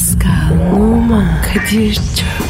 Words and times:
Pascal, 0.00 0.72
Oman, 0.72 1.42
Kadir 1.42 1.94
çok 1.94 2.49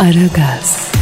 Aragaz, 0.00 0.92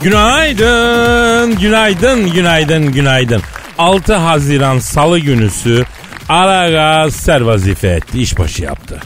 Günaydın, 0.00 1.58
günaydın, 1.58 2.32
günaydın, 2.32 2.92
günaydın. 2.92 3.42
6 3.78 4.14
Haziran 4.14 4.78
Salı 4.78 5.18
günüsü 5.18 5.84
Aragaz 6.28 7.14
ser 7.14 7.40
vazife 7.40 7.88
etti, 7.88 8.20
işbaşı 8.20 8.62
yaptı. 8.62 9.00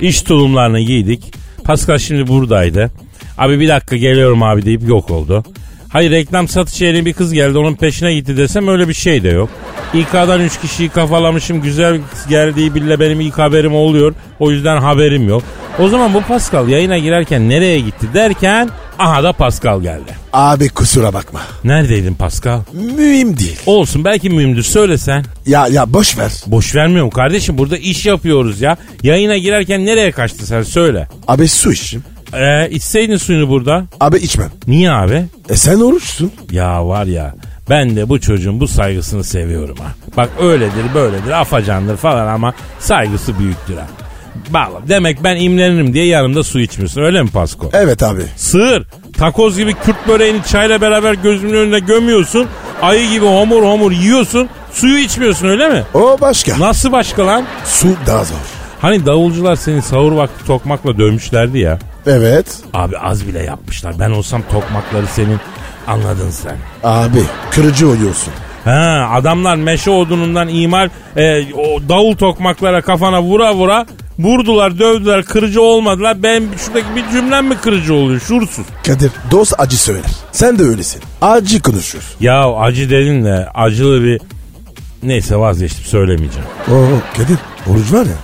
İş 0.00 0.22
tulumlarını 0.22 0.80
giydik. 0.80 1.34
Pascal 1.64 1.98
şimdi 1.98 2.26
buradaydı. 2.26 2.90
Abi 3.38 3.60
bir 3.60 3.68
dakika 3.68 3.96
geliyorum 3.96 4.42
abi 4.42 4.64
deyip 4.64 4.88
yok 4.88 5.10
oldu. 5.10 5.44
Hayır 5.88 6.10
reklam 6.10 6.48
satış 6.48 6.80
yerine 6.80 7.04
bir 7.04 7.12
kız 7.12 7.32
geldi 7.32 7.58
onun 7.58 7.74
peşine 7.74 8.14
gitti 8.14 8.36
desem 8.36 8.68
öyle 8.68 8.88
bir 8.88 8.94
şey 8.94 9.22
de 9.22 9.28
yok. 9.28 9.50
İK'dan 9.94 10.40
3 10.40 10.60
kişiyi 10.60 10.88
kafalamışım 10.88 11.60
güzel 11.62 12.00
geldiği 12.28 12.74
bile 12.74 13.00
benim 13.00 13.20
ilk 13.20 13.38
haberim 13.38 13.74
oluyor. 13.74 14.14
O 14.40 14.50
yüzden 14.50 14.76
haberim 14.76 15.28
yok. 15.28 15.42
O 15.78 15.88
zaman 15.88 16.14
bu 16.14 16.20
Pascal 16.20 16.68
yayına 16.68 16.98
girerken 16.98 17.48
nereye 17.48 17.80
gitti 17.80 18.06
derken 18.14 18.68
aha 18.98 19.22
da 19.24 19.32
Pascal 19.32 19.80
geldi. 19.82 20.16
Abi 20.32 20.68
kusura 20.68 21.14
bakma. 21.14 21.40
Neredeydin 21.64 22.14
Pascal? 22.14 22.60
Mühim 22.72 23.38
değil. 23.38 23.60
Olsun 23.66 24.04
belki 24.04 24.30
mühimdir 24.30 24.62
söylesen. 24.62 25.24
Ya 25.46 25.66
ya 25.68 25.92
boş 25.92 26.18
ver. 26.18 26.32
Boş 26.46 26.74
vermiyorum 26.74 27.10
kardeşim 27.10 27.58
burada 27.58 27.76
iş 27.76 28.06
yapıyoruz 28.06 28.60
ya. 28.60 28.76
Yayına 29.02 29.36
girerken 29.36 29.86
nereye 29.86 30.10
kaçtı 30.12 30.46
sen 30.46 30.62
söyle. 30.62 31.08
Abi 31.28 31.48
su 31.48 31.72
içim. 31.72 32.04
Ee, 32.34 32.70
içseydin 32.70 33.16
suyunu 33.16 33.48
burada. 33.48 33.84
Abi 34.00 34.16
içmem. 34.16 34.50
Niye 34.66 34.90
abi? 34.92 35.24
E 35.48 35.56
sen 35.56 35.80
oruçsun. 35.80 36.32
Ya 36.50 36.86
var 36.88 37.04
ya 37.06 37.34
ben 37.70 37.96
de 37.96 38.08
bu 38.08 38.20
çocuğun 38.20 38.60
bu 38.60 38.68
saygısını 38.68 39.24
seviyorum 39.24 39.76
ha. 39.76 39.92
Bak 40.16 40.28
öyledir 40.40 40.94
böyledir 40.94 41.30
afacandır 41.30 41.96
falan 41.96 42.26
ama 42.26 42.54
saygısı 42.78 43.38
büyüktür 43.38 43.76
ha. 43.76 43.86
Bağla. 44.50 44.88
Demek 44.88 45.24
ben 45.24 45.36
imlenirim 45.36 45.94
diye 45.94 46.06
yanımda 46.06 46.42
su 46.42 46.60
içmiyorsun 46.60 47.02
öyle 47.02 47.22
mi 47.22 47.30
Pasko? 47.30 47.70
Evet 47.72 48.02
abi. 48.02 48.22
Sığır. 48.36 48.86
Takoz 49.18 49.56
gibi 49.58 49.74
Kürt 49.74 50.08
böreğini 50.08 50.40
çayla 50.44 50.80
beraber 50.80 51.14
gözümün 51.14 51.54
önünde 51.54 51.78
gömüyorsun. 51.78 52.46
Ayı 52.82 53.10
gibi 53.10 53.24
homur 53.26 53.62
homur 53.62 53.92
yiyorsun. 53.92 54.48
Suyu 54.72 54.98
içmiyorsun 54.98 55.48
öyle 55.48 55.68
mi? 55.68 55.82
O 55.94 56.16
başka. 56.20 56.58
Nasıl 56.58 56.92
başka 56.92 57.26
lan? 57.26 57.44
Su 57.64 57.88
daha 58.06 58.24
zor. 58.24 58.36
Hani 58.80 59.06
davulcular 59.06 59.56
seni 59.56 59.82
sahur 59.82 60.12
vakti 60.12 60.46
tokmakla 60.46 60.98
dövmüşlerdi 60.98 61.58
ya. 61.58 61.78
Evet. 62.06 62.46
Abi 62.74 62.98
az 62.98 63.26
bile 63.28 63.42
yapmışlar. 63.42 63.94
Ben 63.98 64.10
olsam 64.10 64.42
tokmakları 64.52 65.06
senin 65.06 65.38
anladın 65.86 66.30
sen. 66.30 66.56
Abi 66.84 67.22
kırıcı 67.50 67.88
oluyorsun. 67.88 68.32
Ha, 68.64 69.08
adamlar 69.12 69.56
meşe 69.56 69.90
odunundan 69.90 70.48
imal 70.48 70.88
e, 71.16 71.54
o 71.54 71.88
davul 71.88 72.16
tokmaklara 72.16 72.82
kafana 72.82 73.22
vura 73.22 73.54
vura 73.54 73.86
vurdular 74.18 74.78
dövdüler 74.78 75.24
kırıcı 75.24 75.62
olmadılar. 75.62 76.22
Ben 76.22 76.44
şuradaki 76.64 76.86
bir 76.96 77.10
cümlem 77.12 77.46
mi 77.46 77.56
kırıcı 77.56 77.94
oluyor 77.94 78.20
şuursuz. 78.20 78.66
Kadir 78.86 79.10
dost 79.30 79.54
acı 79.58 79.76
söyler. 79.76 80.10
Sen 80.32 80.58
de 80.58 80.62
öylesin. 80.62 81.02
Acı 81.22 81.62
konuşur. 81.62 82.02
Ya 82.20 82.54
acı 82.54 82.90
dedin 82.90 83.24
de 83.24 83.48
acılı 83.54 84.04
bir 84.04 84.20
neyse 85.02 85.36
vazgeçtim 85.36 85.84
söylemeyeceğim. 85.84 86.48
Oo 86.70 87.16
Kadir 87.16 87.38
oruç 87.66 87.92
var 87.92 88.06
ya. 88.06 88.16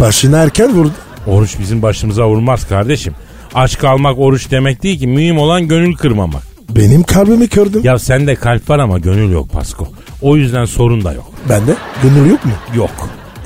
Başına 0.00 0.38
erken 0.38 0.74
vurdu. 0.74 0.92
Oruç 1.26 1.58
bizim 1.58 1.82
başımıza 1.82 2.28
vurmaz 2.28 2.68
kardeşim. 2.68 3.14
Aç 3.54 3.78
kalmak 3.78 4.18
oruç 4.18 4.50
demek 4.50 4.82
değil 4.82 4.98
ki 4.98 5.06
mühim 5.06 5.38
olan 5.38 5.68
gönül 5.68 5.94
kırmamak. 5.96 6.55
Benim 6.70 7.02
kalbimi 7.02 7.48
kırdın. 7.48 7.82
Ya 7.82 7.98
sende 7.98 8.34
kalp 8.34 8.70
var 8.70 8.78
ama 8.78 8.98
gönül 8.98 9.32
yok 9.32 9.52
Pasko. 9.52 9.88
O 10.22 10.36
yüzden 10.36 10.64
sorun 10.64 11.04
da 11.04 11.12
yok. 11.12 11.30
Bende 11.48 11.74
gönül 12.02 12.30
yok 12.30 12.44
mu? 12.44 12.52
Yok. 12.76 12.90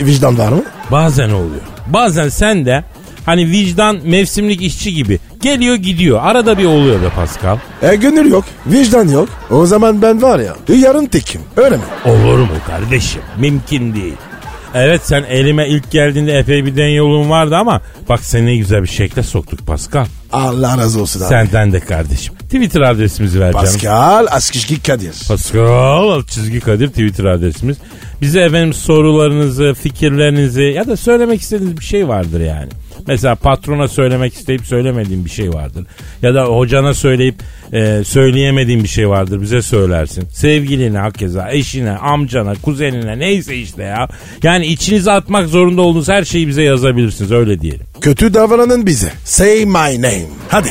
E, 0.00 0.06
vicdan 0.06 0.38
var 0.38 0.52
mı? 0.52 0.62
Bazen 0.90 1.30
oluyor. 1.30 1.60
Bazen 1.86 2.28
sen 2.28 2.66
de 2.66 2.84
hani 3.26 3.50
vicdan 3.50 3.98
mevsimlik 4.04 4.62
işçi 4.62 4.94
gibi 4.94 5.18
geliyor 5.42 5.76
gidiyor. 5.76 6.20
Arada 6.22 6.58
bir 6.58 6.64
oluyor 6.64 7.02
be 7.02 7.08
Pascal. 7.16 7.58
E 7.82 7.94
gönül 7.96 8.30
yok. 8.30 8.44
Vicdan 8.66 9.08
yok. 9.08 9.28
O 9.50 9.66
zaman 9.66 10.02
ben 10.02 10.22
var 10.22 10.38
ya 10.38 10.56
yarın 10.68 11.06
tekim. 11.06 11.40
Öyle 11.56 11.76
mi? 11.76 11.82
Olur 12.04 12.38
mu 12.38 12.48
kardeşim? 12.66 13.22
Mümkün 13.38 13.94
değil. 13.94 14.14
Evet 14.74 15.00
sen 15.04 15.22
elime 15.22 15.68
ilk 15.68 15.90
geldiğinde 15.90 16.38
epey 16.38 16.66
bir 16.66 16.76
den 16.76 16.88
yolun 16.88 17.30
vardı 17.30 17.56
ama 17.56 17.80
bak 18.08 18.20
seni 18.20 18.46
ne 18.46 18.56
güzel 18.56 18.82
bir 18.82 18.88
şekle 18.88 19.22
soktuk 19.22 19.66
Pascal. 19.66 20.06
Allah 20.32 20.78
razı 20.78 21.00
olsun 21.00 21.20
abi. 21.20 21.28
Senden 21.28 21.72
de 21.72 21.80
kardeşim. 21.80 22.34
Twitter 22.34 22.80
adresimizi 22.80 23.40
ver 23.40 23.52
canım. 23.52 23.64
Pascal 23.64 24.26
Askışki 24.30 24.82
Kadir. 24.82 25.14
Pascal 25.28 26.22
çizgi 26.22 26.60
Kadir 26.60 26.88
Twitter 26.88 27.24
adresimiz. 27.24 27.76
Bize 28.20 28.40
efendim 28.40 28.72
sorularınızı, 28.72 29.74
fikirlerinizi 29.82 30.62
ya 30.62 30.86
da 30.86 30.96
söylemek 30.96 31.40
istediğiniz 31.40 31.76
bir 31.76 31.84
şey 31.84 32.08
vardır 32.08 32.40
yani. 32.40 32.68
Mesela 33.06 33.34
patrona 33.34 33.88
söylemek 33.88 34.34
isteyip 34.34 34.66
söylemediğin 34.66 35.24
bir 35.24 35.30
şey 35.30 35.52
vardır. 35.52 35.86
Ya 36.22 36.34
da 36.34 36.44
hocana 36.44 36.94
söyleyip 36.94 37.34
e, 37.72 38.04
söyleyemediğin 38.04 38.82
bir 38.82 38.88
şey 38.88 39.08
vardır 39.08 39.40
bize 39.40 39.62
söylersin. 39.62 40.28
Sevgiline 40.32 40.98
hakeza, 40.98 41.50
eşine, 41.50 41.90
amcana, 41.90 42.54
kuzenine 42.62 43.18
neyse 43.18 43.56
işte 43.56 43.82
ya. 43.82 44.08
Yani 44.42 44.66
içinize 44.66 45.12
atmak 45.12 45.48
zorunda 45.48 45.82
olduğunuz 45.82 46.08
her 46.08 46.24
şeyi 46.24 46.48
bize 46.48 46.62
yazabilirsiniz 46.62 47.32
öyle 47.32 47.60
diyelim. 47.60 47.86
Kötü 48.00 48.34
davranın 48.34 48.86
bize. 48.86 49.12
Say 49.24 49.64
my 49.64 50.02
name. 50.02 50.26
Hadi. 50.48 50.68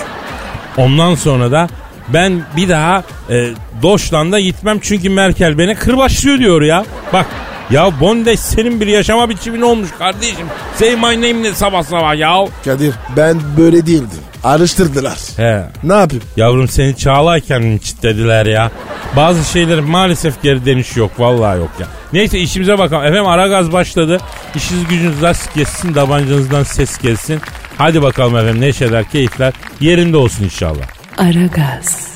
Ondan 0.78 1.16
sonra 1.16 1.52
da 1.52 1.68
ben 2.14 2.42
bir 2.58 2.70
daha 2.70 3.04
e, 3.30 3.50
Doşland'a 3.82 4.40
gitmem 4.40 4.80
çünkü 4.82 5.10
Merkel 5.10 5.58
beni 5.58 5.76
kırbaçlıyor 5.76 6.40
diyor 6.40 6.62
ya. 6.62 6.86
Bak 7.14 7.26
ya 7.72 8.00
Bondeş 8.00 8.40
senin 8.40 8.81
bir 8.81 8.88
yaşama 8.88 9.30
biçimin 9.30 9.62
olmuş 9.62 9.90
kardeşim. 10.00 10.47
Say 10.75 10.96
my 10.96 11.02
name 11.02 11.44
ne 11.44 11.53
sabah 11.53 11.84
sabah 11.84 12.16
ya. 12.16 12.46
Kadir 12.66 12.94
ben 13.18 13.38
böyle 13.57 13.85
değildim. 13.85 14.19
Araştırdılar. 14.44 15.18
He. 15.38 15.63
Ne 15.84 15.94
yapayım? 15.94 16.24
Yavrum 16.38 16.68
seni 16.68 16.97
çağlarken 16.97 17.62
mi 17.63 17.81
çitlediler 17.81 18.46
ya? 18.46 18.72
Bazı 19.16 19.52
şeylerin 19.52 19.84
maalesef 19.90 20.44
geri 20.44 20.66
dönüş 20.66 20.97
yok. 20.97 21.12
Vallahi 21.19 21.57
yok 21.57 21.72
ya. 21.80 21.88
Neyse 22.13 22.40
işimize 22.40 22.80
bakalım. 22.80 23.06
Efendim 23.06 23.28
ara 23.28 23.47
gaz 23.47 23.72
başladı. 23.72 24.18
İşiniz 24.56 24.88
gücünüz 24.88 25.22
rast 25.22 25.56
gelsin. 25.56 25.94
Tabancanızdan 25.94 26.63
ses 26.63 26.97
gelsin. 26.97 27.41
Hadi 27.78 28.01
bakalım 28.01 28.38
efendim 28.38 28.62
neşeler, 28.62 29.09
keyifler 29.09 29.53
yerinde 29.80 30.18
olsun 30.18 30.44
inşallah. 30.44 30.84
Aragaz, 31.18 32.07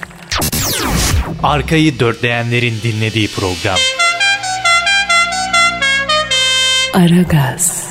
Arkayı 1.44 2.00
dörtleyenlerin 2.00 2.74
dinlediği 2.84 3.28
program. 3.28 3.78
Aragaz, 6.94 7.90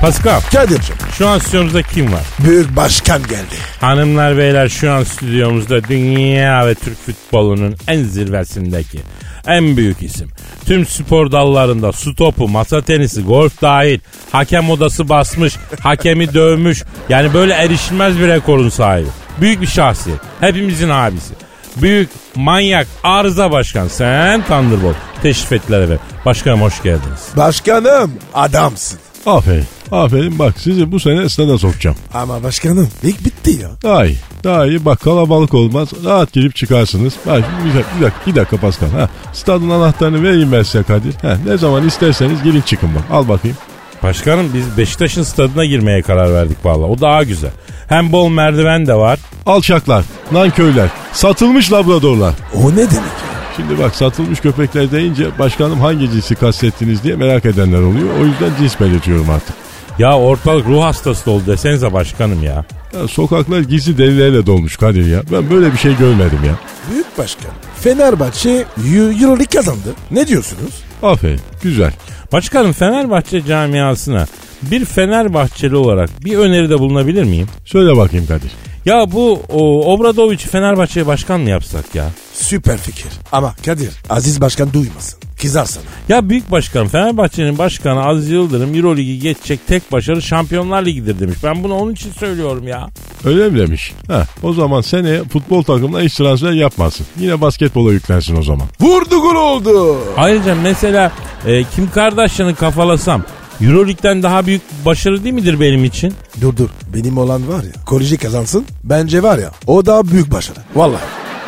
Pascal 0.00 0.40
Kadir'cim 0.52 0.96
şu 1.18 1.28
an 1.28 1.38
stüdyomuzda 1.38 1.82
kim 1.82 2.12
var? 2.12 2.22
büyük 2.38 2.76
başkan 2.76 3.22
geldi. 3.22 3.56
Hanımlar 3.80 4.38
beyler 4.38 4.68
şu 4.68 4.92
an 4.92 5.04
stüdyomuzda 5.04 5.84
dünya 5.84 6.66
ve 6.66 6.74
Türk 6.74 6.98
futbolunun 6.98 7.76
en 7.88 8.02
zirvesindeki 8.02 8.98
en 9.46 9.76
büyük 9.76 10.02
isim. 10.02 10.28
Tüm 10.66 10.86
spor 10.86 11.32
dallarında 11.32 11.92
su 11.92 12.14
topu, 12.14 12.48
masa 12.48 12.82
tenisi, 12.82 13.22
golf 13.22 13.62
dahil 13.62 13.98
hakem 14.32 14.70
odası 14.70 15.08
basmış, 15.08 15.54
hakemi 15.80 16.34
dövmüş. 16.34 16.82
Yani 17.08 17.34
böyle 17.34 17.52
erişilmez 17.52 18.18
bir 18.18 18.28
rekorun 18.28 18.68
sahibi. 18.68 19.08
Büyük 19.40 19.60
bir 19.60 19.66
şahsiyet. 19.66 20.20
Hepimizin 20.40 20.88
abisi. 20.88 21.34
Büyük, 21.76 22.10
manyak, 22.36 22.86
arıza 23.04 23.50
başkan. 23.50 23.88
Sen 23.88 24.42
Thunderbolt. 24.42 24.96
Teşrif 25.22 25.52
ettiler 25.52 25.80
efendim. 25.80 26.00
Başkanım 26.24 26.60
hoş 26.62 26.82
geldiniz. 26.82 27.28
Başkanım 27.36 28.12
adamsın. 28.34 28.98
Aferin. 29.26 29.64
Aferin 29.92 30.38
bak 30.38 30.54
sizi 30.58 30.92
bu 30.92 31.00
sene 31.00 31.28
stada 31.28 31.58
sokacağım. 31.58 31.96
Ama 32.14 32.42
başkanım 32.42 32.88
lig 33.04 33.24
bitti 33.24 33.50
ya. 33.50 33.70
Daha 33.82 34.06
iyi. 34.06 34.18
Daha 34.44 34.66
iyi. 34.66 34.84
Bak 34.84 35.00
kalabalık 35.00 35.54
olmaz. 35.54 35.88
Rahat 36.04 36.32
girip 36.32 36.56
çıkarsınız. 36.56 37.14
Bak 37.26 37.42
bir 37.64 37.74
dakika, 37.74 37.96
bir 37.98 38.04
dakika, 38.04 38.20
bir 38.26 38.34
dakika 38.34 38.56
Pascal. 38.56 38.90
Ha, 38.90 39.08
stadın 39.32 39.70
anahtarını 39.70 40.22
vereyim 40.22 40.52
ben 40.52 40.62
size 40.62 40.82
Kadir. 40.82 41.14
Ha, 41.14 41.36
ne 41.46 41.58
zaman 41.58 41.86
isterseniz 41.86 42.42
girin 42.42 42.60
çıkın 42.60 42.90
bak. 42.94 43.02
Al 43.10 43.28
bakayım. 43.28 43.56
Başkanım 44.02 44.50
biz 44.54 44.78
Beşiktaş'ın 44.78 45.22
stadına 45.22 45.64
girmeye 45.64 46.02
karar 46.02 46.32
verdik 46.34 46.64
valla. 46.66 46.86
O 46.86 47.00
daha 47.00 47.22
güzel. 47.22 47.50
Hem 47.88 48.12
bol 48.12 48.28
merdiven 48.28 48.86
de 48.86 48.94
var. 48.94 49.18
Alçaklar, 49.46 50.04
nanköyler, 50.32 50.88
satılmış 51.12 51.72
labradorlar. 51.72 52.34
O 52.54 52.70
ne 52.70 52.76
demek 52.76 52.92
ya? 52.92 53.32
Şimdi 53.56 53.78
bak 53.78 53.94
satılmış 53.96 54.40
köpekler 54.40 54.90
deyince 54.92 55.26
başkanım 55.38 55.80
hangi 55.80 56.10
cinsi 56.10 56.34
kastettiniz 56.34 57.02
diye 57.04 57.16
merak 57.16 57.44
edenler 57.46 57.78
oluyor. 57.80 58.08
O 58.20 58.24
yüzden 58.24 58.50
cins 58.58 58.80
belirtiyorum 58.80 59.30
artık. 59.30 59.54
Ya 59.98 60.18
ortalık 60.18 60.66
ruh 60.66 60.82
hastası 60.82 61.30
oldu 61.30 61.42
desenize 61.46 61.92
başkanım 61.92 62.42
ya. 62.42 62.64
Ya 63.00 63.08
sokaklar 63.08 63.60
gizli 63.60 63.98
delilerle 63.98 64.46
dolmuş 64.46 64.76
Kadir 64.76 65.06
ya. 65.06 65.22
Ben 65.32 65.50
böyle 65.50 65.72
bir 65.72 65.78
şey 65.78 65.96
görmedim 65.96 66.38
ya. 66.46 66.52
Büyük 66.92 67.18
başkan. 67.18 67.50
Fenerbahçe 67.80 68.50
Eu- 68.94 69.12
Euroleague 69.22 69.46
kazandı. 69.46 69.94
Ne 70.10 70.26
diyorsunuz? 70.26 70.72
Aferin, 71.02 71.40
güzel. 71.62 71.92
Başkanım 72.32 72.72
Fenerbahçe 72.72 73.44
camiasına 73.46 74.26
bir 74.62 74.84
Fenerbahçeli 74.84 75.76
olarak 75.76 76.24
bir 76.24 76.38
öneride 76.38 76.78
bulunabilir 76.78 77.24
miyim? 77.24 77.46
Söyle 77.64 77.96
bakayım 77.96 78.26
Kadir. 78.26 78.50
Ya 78.84 79.12
bu 79.12 79.42
o, 79.48 79.92
Obradovic'i 79.92 80.48
Fenerbahçe'ye 80.48 81.06
başkan 81.06 81.40
mı 81.40 81.50
yapsak 81.50 81.94
ya? 81.94 82.10
Süper 82.32 82.78
fikir. 82.78 83.08
Ama 83.32 83.54
Kadir 83.64 83.90
Aziz 84.10 84.40
Başkan 84.40 84.72
duymasın. 84.72 85.21
Kızar 85.42 85.64
sana. 85.64 85.84
Ya 86.08 86.28
büyük 86.28 86.50
başkan 86.50 86.88
Fenerbahçe'nin 86.88 87.58
başkanı 87.58 88.04
Aziz 88.04 88.30
Yıldırım 88.30 88.74
Euroligi 88.74 89.18
geçecek 89.18 89.66
tek 89.66 89.92
başarı 89.92 90.22
Şampiyonlar 90.22 90.86
Ligi'dir 90.86 91.20
demiş. 91.20 91.38
Ben 91.44 91.64
bunu 91.64 91.74
onun 91.74 91.92
için 91.92 92.12
söylüyorum 92.12 92.68
ya. 92.68 92.88
Öyle 93.24 93.48
mi 93.48 93.58
demiş? 93.58 93.92
Ha, 94.08 94.26
o 94.42 94.52
zaman 94.52 94.80
seneye 94.80 95.24
futbol 95.24 95.62
takımına 95.62 96.00
hiç 96.02 96.14
transfer 96.14 96.52
yapmasın. 96.52 97.06
Yine 97.18 97.40
basketbola 97.40 97.92
yüklensin 97.92 98.36
o 98.36 98.42
zaman. 98.42 98.66
Vurdu 98.80 99.20
gol 99.20 99.34
oldu. 99.34 99.98
Ayrıca 100.16 100.54
mesela 100.54 101.12
e, 101.46 101.64
Kim 101.64 101.90
Kardashian'ı 101.90 102.54
kafalasam 102.54 103.22
Euroleague'den 103.60 104.22
daha 104.22 104.46
büyük 104.46 104.62
başarı 104.84 105.24
değil 105.24 105.34
midir 105.34 105.60
benim 105.60 105.84
için? 105.84 106.14
Dur 106.40 106.56
dur. 106.56 106.68
Benim 106.94 107.18
olan 107.18 107.48
var 107.48 107.62
ya. 107.64 107.84
Koleji 107.86 108.16
kazansın. 108.18 108.64
Bence 108.84 109.22
var 109.22 109.38
ya. 109.38 109.50
O 109.66 109.86
daha 109.86 110.08
büyük 110.08 110.32
başarı. 110.32 110.58
Vallahi. 110.74 111.02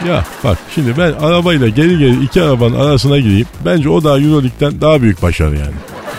Ya 0.08 0.24
bak 0.44 0.58
şimdi 0.74 0.98
ben 0.98 1.12
arabayla 1.12 1.68
geri 1.68 1.98
geri 1.98 2.24
iki 2.24 2.42
arabanın 2.42 2.80
arasına 2.80 3.18
gireyim. 3.18 3.46
Bence 3.64 3.88
o 3.88 4.04
da 4.04 4.20
Euroleague'den 4.20 4.80
daha 4.80 5.02
büyük 5.02 5.22
başarı 5.22 5.56
yani. 5.56 5.74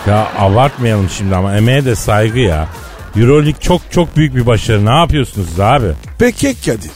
Ya 0.06 0.28
abartmayalım 0.38 1.08
şimdi 1.10 1.36
ama 1.36 1.56
emeğe 1.56 1.84
de 1.84 1.94
saygı 1.94 2.38
ya. 2.38 2.68
Euroleague 3.16 3.60
çok 3.60 3.82
çok 3.90 4.16
büyük 4.16 4.34
bir 4.36 4.46
başarı. 4.46 4.86
Ne 4.86 4.90
yapıyorsunuz 4.90 5.60
abi? 5.60 5.86
Peki 6.18 6.54
Kadir. 6.60 6.90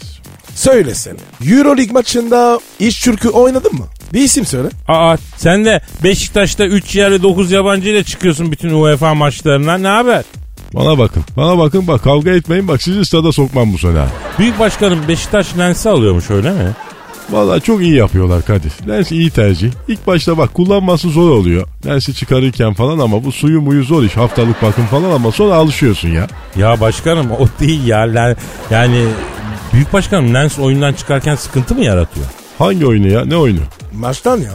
Söylesene. 0.54 1.18
Euroleague 1.50 1.92
maçında 1.92 2.60
iş 2.78 3.00
çürkü 3.02 3.28
oynadın 3.28 3.72
mı? 3.74 3.86
Bir 4.12 4.20
isim 4.20 4.46
söyle. 4.46 4.68
Aa 4.88 5.16
sen 5.36 5.64
de 5.64 5.80
Beşiktaş'ta 6.04 6.64
3 6.64 6.96
yerli 6.96 7.22
9 7.22 7.50
yabancı 7.52 7.88
ile 7.88 8.04
çıkıyorsun 8.04 8.52
bütün 8.52 8.70
UEFA 8.70 9.14
maçlarına. 9.14 9.78
Ne 9.78 9.88
haber? 9.88 10.24
Bana 10.74 10.98
bakın. 10.98 11.24
Bana 11.36 11.58
bakın 11.58 11.86
bak 11.88 12.02
kavga 12.04 12.30
etmeyin 12.30 12.68
bak 12.68 12.82
sizi 12.82 13.04
stada 13.04 13.32
sokmam 13.32 13.72
bu 13.72 13.78
sene. 13.78 14.04
Büyük 14.38 14.58
başkanım 14.58 14.98
Beşiktaş 15.08 15.58
lensi 15.58 15.88
alıyormuş 15.88 16.30
öyle 16.30 16.50
mi? 16.50 16.70
Vallahi 17.30 17.60
çok 17.60 17.80
iyi 17.82 17.94
yapıyorlar 17.96 18.44
Kadir. 18.44 18.72
Lens 18.88 19.12
iyi 19.12 19.30
tercih. 19.30 19.70
İlk 19.88 20.06
başta 20.06 20.38
bak 20.38 20.54
kullanması 20.54 21.08
zor 21.10 21.30
oluyor. 21.30 21.66
Lensi 21.86 22.14
çıkarırken 22.14 22.74
falan 22.74 22.98
ama 22.98 23.24
bu 23.24 23.32
suyu 23.32 23.60
muyu 23.60 23.84
zor 23.84 24.02
iş. 24.02 24.16
Haftalık 24.16 24.62
bakım 24.62 24.86
falan 24.86 25.10
ama 25.10 25.32
sonra 25.32 25.54
alışıyorsun 25.54 26.08
ya. 26.08 26.26
Ya 26.56 26.80
başkanım 26.80 27.30
o 27.30 27.46
değil 27.60 27.86
ya. 27.86 27.98
Len- 27.98 28.36
Yani 28.70 29.04
büyük 29.72 29.92
başkanım 29.92 30.34
lens 30.34 30.58
oyundan 30.58 30.92
çıkarken 30.92 31.34
sıkıntı 31.34 31.74
mı 31.74 31.84
yaratıyor? 31.84 32.26
Hangi 32.58 32.86
oyunu 32.86 33.08
ya? 33.08 33.24
Ne 33.24 33.36
oyunu? 33.36 33.60
Maçtan 33.94 34.36
ya. 34.38 34.50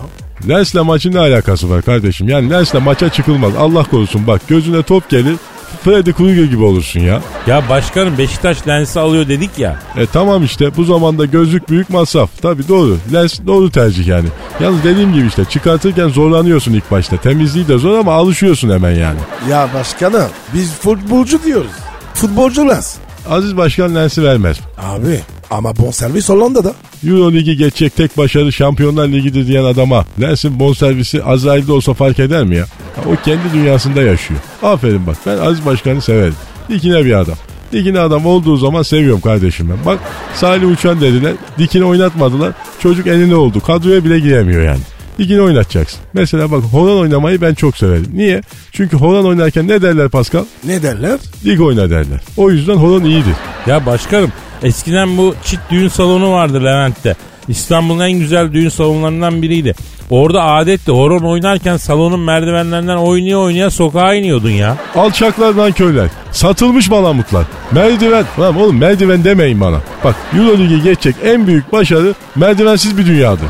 Lensle 0.49 0.81
maçın 0.81 1.13
ne 1.13 1.19
alakası 1.19 1.69
var 1.69 1.81
kardeşim? 1.81 2.29
Yani 2.29 2.49
lensle 2.49 2.79
maça 2.79 3.09
çıkılmaz. 3.09 3.55
Allah 3.55 3.83
korusun 3.83 4.27
bak 4.27 4.41
gözüne 4.47 4.83
top 4.83 5.09
gelir. 5.09 5.35
Freddy 5.83 6.11
Krueger 6.11 6.43
gibi 6.43 6.63
olursun 6.63 6.99
ya. 6.99 7.21
Ya 7.47 7.69
başkanım 7.69 8.17
Beşiktaş 8.17 8.67
lensi 8.67 8.99
alıyor 8.99 9.27
dedik 9.27 9.59
ya. 9.59 9.79
E 9.97 10.05
tamam 10.05 10.43
işte 10.43 10.75
bu 10.77 10.83
zamanda 10.83 11.25
gözlük 11.25 11.69
büyük 11.69 11.89
masraf. 11.89 12.29
Tabi 12.41 12.67
doğru. 12.67 12.97
Lens 13.13 13.39
doğru 13.47 13.71
tercih 13.71 14.07
yani. 14.07 14.27
Yalnız 14.59 14.83
dediğim 14.83 15.13
gibi 15.13 15.27
işte 15.27 15.45
çıkartırken 15.45 16.07
zorlanıyorsun 16.09 16.73
ilk 16.73 16.91
başta. 16.91 17.17
Temizliği 17.17 17.67
de 17.67 17.77
zor 17.77 17.99
ama 17.99 18.13
alışıyorsun 18.13 18.69
hemen 18.69 18.91
yani. 18.91 19.19
Ya 19.49 19.69
başkanım 19.73 20.29
biz 20.53 20.73
futbolcu 20.73 21.43
diyoruz. 21.43 21.71
Futbolcu 22.13 22.67
lens. 22.69 22.95
Aziz 23.29 23.57
Başkan 23.57 23.95
lensi 23.95 24.23
vermez. 24.23 24.57
Abi 24.77 25.19
ama 25.51 25.75
bonservis 25.77 26.29
Hollanda'da. 26.29 26.73
Euro 27.07 27.31
Ligi 27.31 27.57
geçecek 27.57 27.95
tek 27.95 28.17
başarı 28.17 28.51
Şampiyonlar 28.53 29.07
Ligi'dir 29.07 29.47
diyen 29.47 29.63
adama 29.63 30.05
Lens'in 30.21 30.59
bonservisi 30.59 31.23
Azrail'de 31.23 31.71
olsa 31.71 31.93
fark 31.93 32.19
eder 32.19 32.43
mi 32.43 32.55
ya? 32.55 32.63
Ha, 32.95 33.01
O 33.11 33.15
kendi 33.25 33.53
dünyasında 33.53 34.01
yaşıyor. 34.01 34.39
Aferin 34.63 35.07
bak 35.07 35.17
ben 35.25 35.37
Aziz 35.37 35.65
Başkan'ı 35.65 36.01
severim. 36.01 36.35
Dikine 36.69 37.05
bir 37.05 37.13
adam. 37.13 37.35
Dikine 37.71 37.99
adam 37.99 38.25
olduğu 38.25 38.57
zaman 38.57 38.81
seviyorum 38.83 39.21
kardeşim 39.21 39.69
ben. 39.69 39.85
Bak 39.85 39.99
Salih 40.35 40.71
Uçan 40.71 41.01
dediler. 41.01 41.33
Dikine 41.57 41.83
oynatmadılar. 41.85 42.53
Çocuk 42.79 43.07
enine 43.07 43.35
oldu. 43.35 43.59
Kadroya 43.59 44.03
bile 44.05 44.19
giremiyor 44.19 44.61
yani. 44.63 44.79
Dikine 45.17 45.41
oynatacaksın. 45.41 45.99
Mesela 46.13 46.51
bak 46.51 46.63
horon 46.63 47.01
oynamayı 47.01 47.41
ben 47.41 47.53
çok 47.53 47.77
severim. 47.77 48.07
Niye? 48.13 48.41
Çünkü 48.71 48.97
horon 48.97 49.25
oynarken 49.25 49.67
ne 49.67 49.81
derler 49.81 50.09
Pascal? 50.09 50.45
Ne 50.63 50.83
derler? 50.83 51.19
Lig 51.45 51.61
oyna 51.61 51.89
derler. 51.89 52.19
O 52.37 52.51
yüzden 52.51 52.75
horon 52.75 53.03
iyidir. 53.03 53.35
Ya 53.67 53.85
başkanım 53.85 54.31
eskiden 54.63 55.17
bu 55.17 55.35
çit 55.43 55.59
düğün 55.71 55.87
salonu 55.87 56.31
vardı 56.31 56.63
Levent'te. 56.63 57.15
İstanbul'un 57.47 57.99
en 57.99 58.11
güzel 58.19 58.53
düğün 58.53 58.69
salonlarından 58.69 59.41
biriydi. 59.41 59.75
Orada 60.09 60.43
adetti 60.43 60.91
horon 60.91 61.23
oynarken 61.23 61.77
salonun 61.77 62.19
merdivenlerinden 62.19 62.97
oynaya 62.97 63.39
oynaya 63.39 63.69
sokağa 63.69 64.13
iniyordun 64.13 64.49
ya. 64.49 64.77
Alçaklar 64.95 65.71
köyler. 65.71 66.09
Satılmış 66.31 66.89
malamutlar. 66.89 67.45
Merdiven. 67.71 68.25
Lan 68.39 68.55
oğlum 68.57 68.77
merdiven 68.77 69.23
demeyin 69.23 69.61
bana. 69.61 69.79
Bak 70.03 70.15
Euro 70.37 70.57
Ligi 70.57 70.83
geçecek 70.83 71.15
en 71.23 71.47
büyük 71.47 71.71
başarı 71.71 72.13
merdivensiz 72.35 72.97
bir 72.97 73.05
dünyadır. 73.05 73.47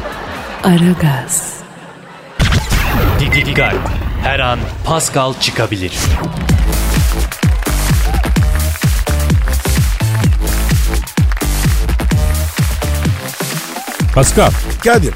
Aragaz, 0.66 1.54
Dikkat. 3.20 3.76
Her 4.24 4.40
an 4.40 4.60
Pascal 4.86 5.34
çıkabilir. 5.40 5.94
Pascal 14.16 14.52
Kadir. 14.84 15.14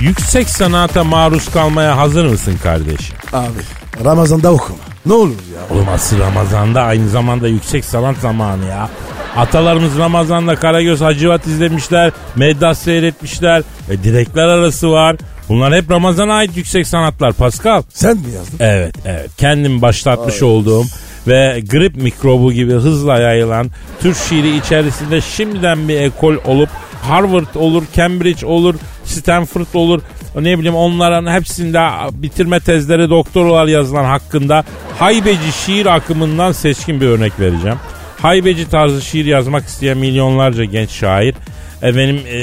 yüksek 0.00 0.48
sanata 0.48 1.04
maruz 1.04 1.50
kalmaya 1.50 1.96
hazır 1.96 2.24
mısın 2.26 2.58
kardeşim? 2.62 3.16
Abi 3.32 4.04
Ramazan'da 4.04 4.52
okuma. 4.52 4.78
Ne 5.06 5.12
olur 5.12 5.28
ya. 5.54 5.76
Oğlum 5.76 5.88
asıl 5.94 6.18
Ramazan'da 6.18 6.82
aynı 6.82 7.08
zamanda 7.08 7.48
yüksek 7.48 7.84
sanat 7.84 8.16
zamanı 8.16 8.64
ya. 8.64 8.88
Atalarımız 9.36 9.98
Ramazan'da 9.98 10.56
Karagöz 10.56 11.00
Hacivat 11.00 11.46
izlemişler, 11.46 12.12
Meddas 12.36 12.78
seyretmişler, 12.78 13.62
e, 13.90 14.04
direkler 14.04 14.48
arası 14.48 14.92
var. 14.92 15.16
Bunlar 15.48 15.74
hep 15.74 15.90
Ramazan'a 15.90 16.34
ait 16.34 16.56
yüksek 16.56 16.86
sanatlar 16.86 17.32
Pascal. 17.32 17.82
Sen 17.88 18.16
mi 18.16 18.32
yazdın? 18.36 18.56
Evet 18.60 18.94
evet 19.04 19.30
kendim 19.36 19.82
başlatmış 19.82 20.42
olduğum 20.42 20.84
ve 21.26 21.62
grip 21.70 21.96
mikrobu 21.96 22.52
gibi 22.52 22.72
hızla 22.72 23.18
yayılan 23.18 23.70
Türk 24.00 24.16
şiiri 24.16 24.56
içerisinde 24.56 25.20
şimdiden 25.20 25.88
bir 25.88 26.00
ekol 26.00 26.34
olup 26.44 26.68
Harvard 27.02 27.54
olur, 27.54 27.82
Cambridge 27.96 28.46
olur, 28.46 28.74
Stanford 29.04 29.66
olur. 29.74 30.02
Ne 30.40 30.58
bileyim 30.58 30.76
onların 30.76 31.32
hepsinde 31.32 31.80
bitirme 32.12 32.60
tezleri 32.60 33.10
doktoralar 33.10 33.66
yazılan 33.66 34.04
hakkında 34.04 34.64
haybeci 34.98 35.52
şiir 35.66 35.86
akımından 35.86 36.52
seçkin 36.52 37.00
bir 37.00 37.06
örnek 37.06 37.40
vereceğim. 37.40 37.78
Haybeci 38.22 38.70
tarzı 38.70 39.02
şiir 39.02 39.24
yazmak 39.24 39.66
isteyen 39.66 39.98
milyonlarca 39.98 40.64
genç 40.64 40.90
şair 40.90 41.34
efendim 41.82 42.20
e, 42.26 42.38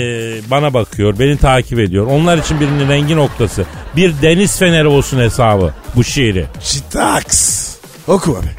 bana 0.52 0.74
bakıyor, 0.74 1.20
beni 1.20 1.38
takip 1.38 1.80
ediyor. 1.80 2.08
Onlar 2.08 2.38
için 2.38 2.60
birinin 2.60 2.90
rengi 2.90 3.16
noktası, 3.16 3.66
bir 3.96 4.14
deniz 4.22 4.60
feneri 4.60 4.88
olsun 4.88 5.20
hesabı 5.20 5.74
bu 5.96 6.04
şiiri. 6.04 6.46
Şitaks. 6.62 7.70
Oku 8.08 8.38
abi. 8.42 8.50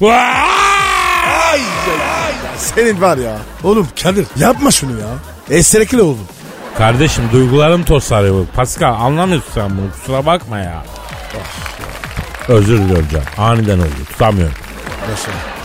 Vay! 0.00 1.60
Senin 2.56 3.00
var 3.00 3.18
ya. 3.18 3.36
Oğlum 3.64 3.88
Kadir 4.02 4.26
yapma 4.36 4.70
şunu 4.70 4.90
ya. 4.90 5.06
Esrekli 5.50 6.02
oğlum. 6.02 6.28
Kardeşim 6.78 7.24
duygularım 7.32 7.84
tosarıyor. 7.84 8.46
Pascal 8.46 8.94
anlamıyorsun 8.94 9.52
sen 9.54 9.70
bunu 9.70 9.92
kusura 9.92 10.26
bakma 10.26 10.58
ya. 10.58 10.84
Özür 12.48 12.78
diliyorum 12.78 13.08
canım. 13.12 13.26
Aniden 13.38 13.78
oldu. 13.78 14.04
Tutamıyorum. 14.12 14.54
Başla. 15.12 15.57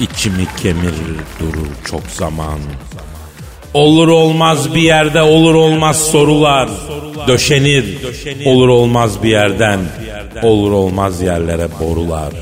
İçimi 0.00 0.46
kemirir 0.62 1.18
durur 1.40 1.68
çok 1.90 2.02
zaman. 2.10 2.58
Olur 3.74 4.08
olmaz 4.08 4.74
bir 4.74 4.82
yerde 4.82 5.22
olur 5.22 5.54
olmaz 5.54 6.06
sorular. 6.10 6.68
Döşenir 7.28 7.98
olur 8.46 8.68
olmaz 8.68 9.22
bir 9.22 9.28
yerden. 9.30 9.80
Olur 10.42 10.72
olmaz 10.72 11.22
yerlere 11.22 11.68
borular. 11.80 12.32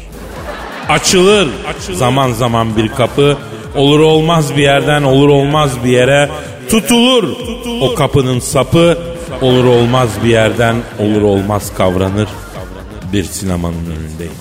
Açılır 0.89 1.49
zaman 1.93 2.33
zaman 2.33 2.77
bir 2.77 2.89
kapı. 2.89 3.37
Olur 3.77 4.01
olmaz 4.01 4.57
bir 4.57 4.63
yerden 4.63 5.03
olur 5.03 5.29
olmaz 5.29 5.71
bir 5.85 5.91
yere. 5.91 6.31
Tutulur 6.71 7.37
o 7.81 7.95
kapının 7.95 8.39
sapı. 8.41 8.99
Olur 9.43 9.65
olmaz 9.65 10.09
bir 10.25 10.29
yerden 10.31 10.77
olur 10.99 11.23
olmaz 11.23 11.73
kavranır. 11.77 12.29
Bir 13.13 13.25
sinemanın 13.25 13.87
önündeyim. 13.87 14.33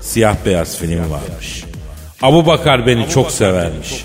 Siyah 0.00 0.36
beyaz 0.46 0.78
film 0.78 1.10
varmış. 1.10 1.64
Abu 2.22 2.46
Bakar 2.46 2.86
beni 2.86 3.08
çok 3.08 3.30
severmiş. 3.30 4.04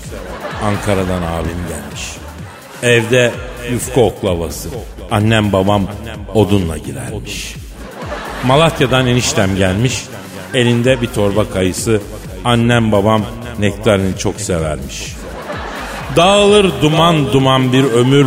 Ankara'dan 0.64 1.22
abim 1.22 1.58
gelmiş. 1.68 2.02
Evde 2.82 3.32
yufka 3.72 4.00
oklavası. 4.00 4.68
Annem 5.10 5.52
babam 5.52 5.86
odunla 6.34 6.78
girermiş. 6.78 7.54
Malatya'dan 8.46 9.06
eniştem 9.06 9.56
gelmiş. 9.56 10.02
Elinde 10.54 11.02
bir 11.02 11.06
torba 11.06 11.50
kayısı. 11.50 12.00
Annem 12.44 12.92
babam 12.92 13.22
nektarini 13.58 14.18
çok 14.18 14.40
severmiş. 14.40 15.16
Dağılır 16.16 16.72
duman 16.82 17.32
duman 17.32 17.72
bir 17.72 17.84
ömür. 17.84 18.26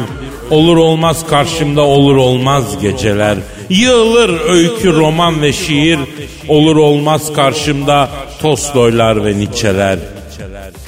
Olur 0.52 0.78
olmaz 0.78 1.28
karşımda 1.30 1.82
olur 1.82 2.16
olmaz 2.16 2.82
geceler. 2.82 3.38
Yığılır 3.70 4.50
öykü 4.50 4.94
roman 4.94 5.42
ve 5.42 5.54
şiir. 5.54 6.00
Olur 6.48 6.76
olmaz 6.76 7.34
karşımda 7.34 8.10
Tolstoylar 8.42 9.26
ve 9.26 9.38
Nietzsche'ler. 9.38 10.00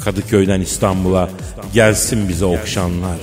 Kadıköy'den 0.03 0.61
İstanbul'a 0.61 1.29
gelsin 1.73 2.29
bize 2.29 2.45
okşanlar. 2.45 3.17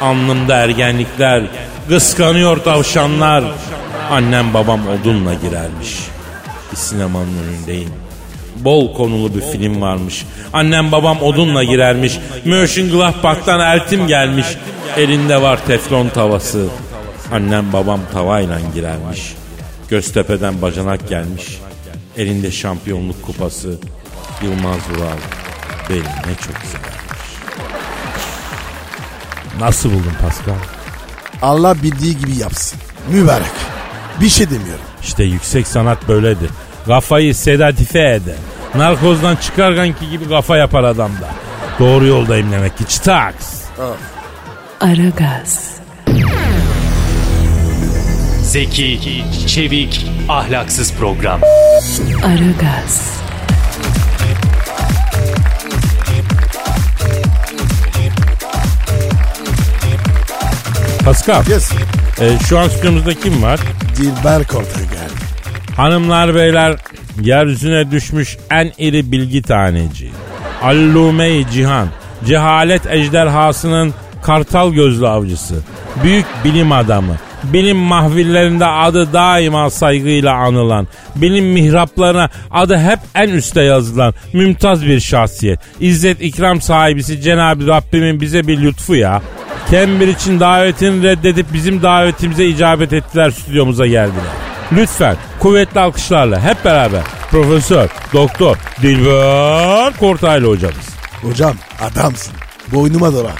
Alnımda 0.00 0.56
ergenlikler, 0.56 1.42
kıskanıyor 1.88 2.56
tavşanlar. 2.56 3.44
Annem 4.10 4.54
babam 4.54 4.80
odunla 4.88 5.34
girermiş. 5.34 5.98
Bir 6.72 6.76
sinemanın 6.76 7.38
önündeyim. 7.48 8.07
Bol 8.60 8.94
konulu 8.94 9.34
bir 9.34 9.40
film 9.40 9.80
varmış. 9.80 10.26
Annem 10.52 10.92
babam 10.92 11.22
odunla 11.22 11.64
girermiş. 11.64 12.18
Mönchengladbach'tan 12.44 13.60
eltim 13.60 14.06
gelmiş. 14.06 14.46
Elinde 14.96 15.42
var 15.42 15.66
teflon 15.66 16.08
tavası. 16.08 16.66
Annem 17.32 17.72
babam 17.72 18.00
tavayla 18.12 18.58
girermiş. 18.74 19.34
Göztepe'den 19.88 20.62
bacanak 20.62 21.08
gelmiş. 21.08 21.58
Elinde 22.16 22.50
şampiyonluk 22.50 23.22
kupası. 23.22 23.78
Yılmaz 24.42 24.78
Vural. 24.90 25.18
Beni 25.90 25.98
ne 25.98 26.34
çok 26.36 26.56
severmiş. 26.56 26.98
Nasıl 29.60 29.90
buldun 29.90 30.12
Pascal? 30.22 30.54
Allah 31.42 31.82
bildiği 31.82 32.18
gibi 32.18 32.36
yapsın. 32.36 32.78
Mübarek. 33.10 33.46
Bir 34.20 34.28
şey 34.28 34.50
demiyorum. 34.50 34.84
İşte 35.02 35.24
yüksek 35.24 35.66
sanat 35.66 36.08
böyledir. 36.08 36.50
Kafayı 36.88 37.34
sedatife 37.34 37.98
eder. 37.98 38.34
Narkozdan 38.74 39.36
çıkarganki 39.36 40.10
gibi 40.10 40.28
kafa 40.28 40.56
yapar 40.56 40.84
adamda. 40.84 41.28
Doğru 41.78 42.06
yoldayım 42.06 42.52
demek 42.52 42.78
ki. 42.78 42.84
Çıtaks. 42.88 43.62
Aragaz, 44.80 45.70
Zeki, 48.42 49.24
çevik, 49.46 50.06
ahlaksız 50.28 50.92
program. 50.94 51.40
Aragaz, 52.24 53.20
Pascal. 61.04 61.42
Yes. 61.48 61.72
e, 62.20 62.38
şu 62.48 62.58
an 62.58 62.68
stüdyomuzda 62.68 63.14
kim 63.14 63.42
var? 63.42 63.60
Dilber 63.96 64.44
Kortay. 64.46 64.87
Hanımlar 65.78 66.34
beyler 66.34 66.76
yeryüzüne 67.22 67.90
düşmüş 67.90 68.36
en 68.50 68.72
iri 68.78 69.12
bilgi 69.12 69.42
taneci. 69.42 70.10
Allume-i 70.62 71.46
Cihan. 71.52 71.88
Cehalet 72.26 72.86
ejderhasının 72.86 73.94
kartal 74.22 74.72
gözlü 74.72 75.08
avcısı. 75.08 75.54
Büyük 76.02 76.26
bilim 76.44 76.72
adamı. 76.72 77.16
Bilim 77.44 77.76
mahvillerinde 77.76 78.66
adı 78.66 79.12
daima 79.12 79.70
saygıyla 79.70 80.34
anılan, 80.34 80.86
bilim 81.16 81.46
mihraplarına 81.46 82.30
adı 82.50 82.78
hep 82.78 82.98
en 83.14 83.28
üste 83.28 83.62
yazılan 83.62 84.14
mümtaz 84.32 84.86
bir 84.86 85.00
şahsiyet. 85.00 85.60
İzzet 85.80 86.22
ikram 86.22 86.60
sahibisi 86.60 87.20
Cenab-ı 87.20 87.66
Rabbimin 87.66 88.20
bize 88.20 88.46
bir 88.46 88.62
lütfu 88.62 88.94
ya. 88.94 89.22
Cambridge'in 89.70 90.40
davetini 90.40 91.02
reddedip 91.02 91.46
bizim 91.52 91.82
davetimize 91.82 92.46
icabet 92.46 92.92
ettiler 92.92 93.30
stüdyomuza 93.30 93.86
geldiler. 93.86 94.48
Lütfen 94.72 95.16
kuvvetli 95.40 95.80
alkışlarla 95.80 96.40
hep 96.40 96.64
beraber 96.64 97.02
Profesör 97.30 97.88
Doktor 98.12 98.56
Dilber 98.82 99.96
Kortaylı 99.96 100.48
hocamız. 100.48 100.88
Hocam 101.22 101.56
adamsın. 101.80 102.34
Boynuma 102.72 103.12
dola. 103.12 103.30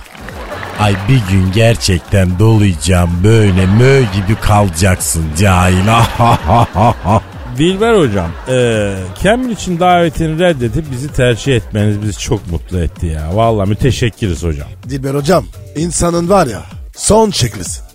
Ay 0.81 0.95
bir 1.09 1.33
gün 1.33 1.53
gerçekten 1.53 2.39
dolayacağım 2.39 3.11
böyle 3.25 3.67
mö 3.67 4.01
gibi 4.01 4.41
kalacaksın 4.43 5.25
cahil. 5.39 5.77
Dilber 7.59 7.95
hocam, 7.95 8.31
e, 8.49 8.95
Cambridge'in 9.23 9.81
davetini 9.81 10.39
reddedip 10.41 10.91
bizi 10.91 11.13
tercih 11.13 11.57
etmeniz 11.57 12.03
bizi 12.03 12.19
çok 12.19 12.51
mutlu 12.51 12.81
etti 12.81 13.07
ya. 13.07 13.37
Vallahi 13.37 13.69
müteşekkiriz 13.69 14.43
hocam. 14.43 14.69
Dilber 14.89 15.15
hocam 15.15 15.45
insanın 15.77 16.29
var 16.29 16.47
ya 16.47 16.63
son 16.97 17.31
çeklisin. 17.31 17.88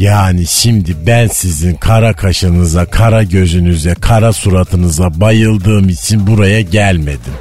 Yani 0.00 0.46
şimdi 0.46 0.96
ben 1.06 1.26
sizin 1.26 1.74
kara 1.74 2.12
kaşınıza, 2.12 2.84
kara 2.84 3.22
gözünüze, 3.22 3.94
kara 3.94 4.32
suratınıza 4.32 5.20
bayıldığım 5.20 5.88
için 5.88 6.26
buraya 6.26 6.60
gelmedim. 6.60 7.32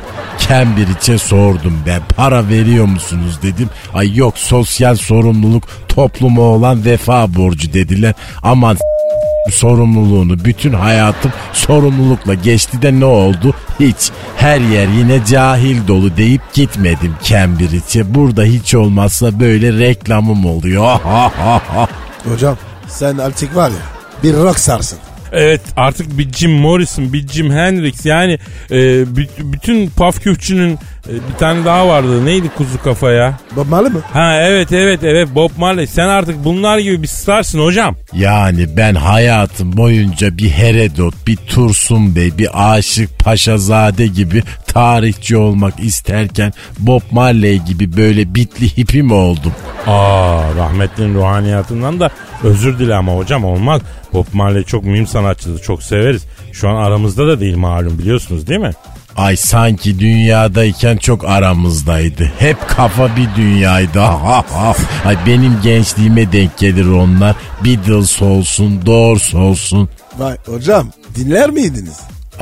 Cambridge'e 0.47 1.17
sordum 1.17 1.73
ben 1.87 2.01
para 2.17 2.47
veriyor 2.49 2.85
musunuz 2.85 3.39
dedim. 3.43 3.69
Ay 3.93 4.15
yok 4.15 4.37
sosyal 4.37 4.95
sorumluluk 4.95 5.63
topluma 5.87 6.41
olan 6.41 6.85
vefa 6.85 7.35
borcu 7.35 7.73
dediler. 7.73 8.13
Aman 8.43 8.77
sorumluluğunu 9.51 10.45
bütün 10.45 10.73
hayatım 10.73 11.31
sorumlulukla 11.53 12.33
geçti 12.33 12.81
de 12.81 12.99
ne 12.99 13.05
oldu? 13.05 13.53
Hiç. 13.79 14.11
Her 14.37 14.59
yer 14.59 14.87
yine 14.87 15.25
cahil 15.25 15.87
dolu 15.87 16.17
deyip 16.17 16.41
gitmedim 16.53 17.15
Cambridge'e. 17.23 18.15
Burada 18.15 18.43
hiç 18.43 18.75
olmazsa 18.75 19.39
böyle 19.39 19.73
reklamım 19.73 20.45
oluyor. 20.45 20.99
Hocam 22.25 22.57
sen 22.87 23.17
artık 23.17 23.55
var 23.55 23.69
ya 23.69 23.75
bir 24.23 24.33
rockstarsın. 24.33 24.99
Evet 25.31 25.61
artık 25.75 26.17
bir 26.17 26.31
Jim 26.31 26.51
Morrison, 26.51 27.13
bir 27.13 27.27
Jim 27.27 27.51
Hendrix 27.51 28.05
yani 28.05 28.39
e, 28.71 28.75
bü- 29.03 29.27
bütün 29.37 29.89
pafküfçünün 29.89 30.79
e, 31.09 31.13
bir 31.13 31.37
tane 31.39 31.65
daha 31.65 31.87
vardı. 31.87 32.25
Neydi 32.25 32.49
kuzu 32.57 32.83
kafaya? 32.83 33.39
Bob 33.55 33.67
Marley 33.67 33.91
mi? 33.91 33.99
Ha 34.13 34.35
evet 34.41 34.71
evet 34.71 34.99
evet 35.03 35.29
Bob 35.35 35.51
Marley. 35.57 35.87
Sen 35.87 36.07
artık 36.07 36.45
bunlar 36.45 36.77
gibi 36.79 37.01
bir 37.01 37.07
starsın 37.07 37.59
hocam. 37.59 37.95
Yani 38.13 38.77
ben 38.77 38.95
hayatım 38.95 39.77
boyunca 39.77 40.37
bir 40.37 40.49
Herodot, 40.49 41.13
bir 41.27 41.35
Tursun 41.35 42.15
Bey, 42.15 42.37
bir 42.37 42.49
Aşık 42.73 43.19
Paşazade 43.19 44.07
gibi 44.07 44.43
tarihçi 44.67 45.37
olmak 45.37 45.79
isterken 45.79 46.53
Bob 46.79 47.01
Marley 47.11 47.57
gibi 47.59 47.97
böyle 47.97 48.35
bitli 48.35 48.77
hipi 48.77 49.03
mi 49.03 49.13
oldum? 49.13 49.53
Aa 49.87 50.41
rahmetlinin 50.57 51.15
ruhaniyatından 51.15 51.99
da 51.99 52.09
özür 52.43 52.79
dile 52.79 52.95
ama 52.95 53.13
hocam 53.15 53.45
olmaz. 53.45 53.81
Bob 54.13 54.25
Marley 54.33 54.63
çok 54.63 54.83
mühim 54.83 55.07
sanatçıdır 55.07 55.61
çok 55.61 55.83
severiz. 55.83 56.25
Şu 56.51 56.69
an 56.69 56.75
aramızda 56.75 57.27
da 57.27 57.39
değil 57.39 57.57
malum 57.57 57.97
biliyorsunuz 57.99 58.47
değil 58.47 58.59
mi? 58.59 58.71
Ay 59.19 59.35
sanki 59.37 59.99
dünyadayken 59.99 60.97
çok 60.97 61.25
aramızdaydı. 61.25 62.31
Hep 62.39 62.69
kafa 62.69 63.15
bir 63.15 63.35
dünyaydı. 63.35 64.01
Ay 65.05 65.17
benim 65.27 65.61
gençliğime 65.63 66.31
denk 66.31 66.57
gelir 66.57 66.85
onlar. 66.85 67.35
Beatles 67.65 68.21
olsun, 68.21 68.85
Doors 68.85 69.35
olsun. 69.35 69.89
Vay 70.17 70.37
hocam 70.45 70.87
dinler 71.15 71.49
miydiniz? 71.49 71.99